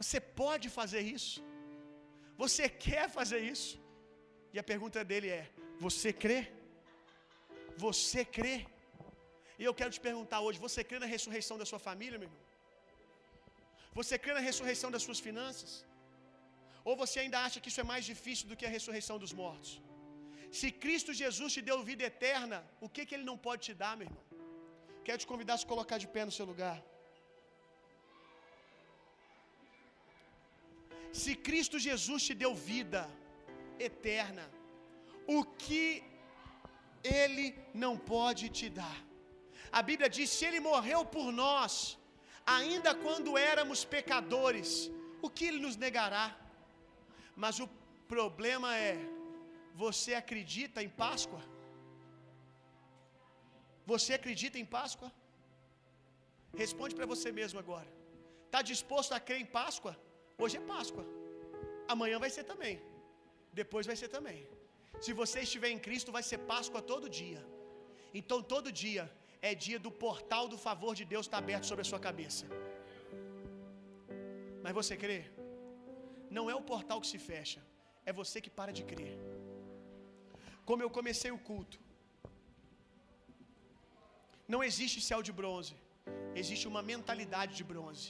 [0.00, 1.40] você pode fazer isso?
[2.42, 3.74] Você quer fazer isso?
[4.54, 5.44] E a pergunta dele é:
[5.86, 6.40] Você crê?
[7.86, 8.56] Você crê?
[9.60, 12.44] E eu quero te perguntar hoje: Você crê na ressurreição da sua família, meu irmão?
[13.98, 15.72] Você crê na ressurreição das suas finanças?
[16.88, 19.70] Ou você ainda acha que isso é mais difícil do que a ressurreição dos mortos?
[20.58, 23.94] Se Cristo Jesus te deu vida eterna, o que, que Ele não pode te dar,
[23.96, 24.24] meu irmão?
[25.06, 26.78] Quero te convidar a se colocar de pé no seu lugar.
[31.22, 33.02] Se Cristo Jesus te deu vida
[33.88, 34.46] eterna,
[35.36, 35.86] o que
[37.20, 37.46] Ele
[37.84, 38.98] não pode te dar?
[39.78, 41.74] A Bíblia diz: se Ele morreu por nós,
[42.58, 44.72] ainda quando éramos pecadores,
[45.26, 46.26] o que Ele nos negará?
[47.44, 47.68] Mas o
[48.14, 48.94] problema é:
[49.84, 51.42] você acredita em Páscoa?
[53.92, 55.10] Você acredita em Páscoa?
[56.62, 57.90] Responde para você mesmo agora.
[58.46, 59.94] Está disposto a crer em Páscoa?
[60.42, 61.04] Hoje é Páscoa.
[61.94, 62.74] Amanhã vai ser também.
[63.60, 64.38] Depois vai ser também.
[65.04, 67.42] Se você estiver em Cristo, vai ser Páscoa todo dia.
[68.18, 69.04] Então todo dia
[69.48, 72.46] é dia do portal do favor de Deus estar aberto sobre a sua cabeça.
[74.64, 75.20] Mas você crê?
[76.30, 77.60] Não é o portal que se fecha,
[78.04, 79.16] é você que para de crer.
[80.64, 81.78] Como eu comecei o culto,
[84.48, 85.74] não existe céu de bronze,
[86.34, 88.08] existe uma mentalidade de bronze.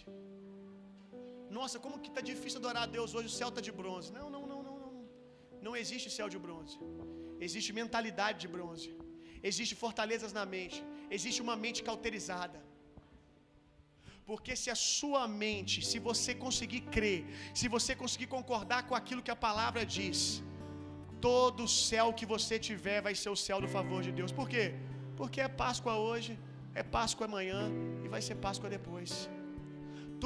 [1.51, 4.13] Nossa, como que está difícil adorar a Deus hoje, o céu está de bronze.
[4.13, 4.93] Não, não, não, não, não.
[5.67, 6.77] Não existe céu de bronze.
[7.47, 8.91] Existe mentalidade de bronze.
[9.43, 10.79] Existe fortalezas na mente.
[11.17, 12.61] Existe uma mente cauterizada.
[14.31, 17.21] Porque se a sua mente, se você conseguir crer,
[17.61, 20.19] se você conseguir concordar com aquilo que a palavra diz,
[21.27, 24.33] todo céu que você tiver vai ser o céu do favor de Deus.
[24.41, 24.67] Por quê?
[25.21, 26.33] Porque é Páscoa hoje,
[26.81, 27.63] é Páscoa amanhã
[28.05, 29.13] e vai ser Páscoa depois.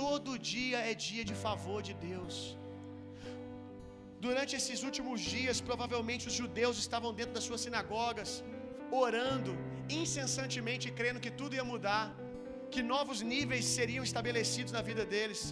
[0.00, 2.34] Todo dia é dia de favor de Deus.
[4.26, 8.30] Durante esses últimos dias, provavelmente os judeus estavam dentro das suas sinagogas,
[9.04, 9.52] orando
[10.00, 12.04] incessantemente, crendo que tudo ia mudar,
[12.74, 15.42] que novos níveis seriam estabelecidos na vida deles,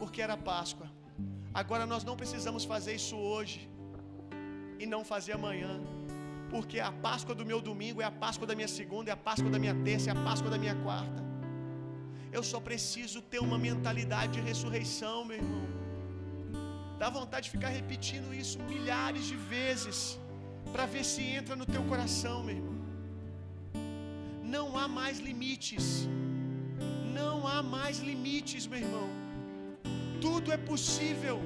[0.00, 0.88] porque era Páscoa.
[1.62, 3.58] Agora nós não precisamos fazer isso hoje
[4.82, 5.72] e não fazer amanhã,
[6.54, 9.50] porque a Páscoa do meu domingo é a Páscoa da minha segunda, é a Páscoa
[9.54, 11.20] da minha terça, é a Páscoa da minha quarta.
[12.36, 15.66] Eu só preciso ter uma mentalidade de ressurreição, meu irmão.
[17.02, 19.98] Dá vontade de ficar repetindo isso milhares de vezes,
[20.72, 22.78] para ver se entra no teu coração, meu irmão.
[24.56, 25.86] Não há mais limites.
[27.14, 29.08] Não há mais limites, meu irmão.
[30.20, 31.40] Tudo é possível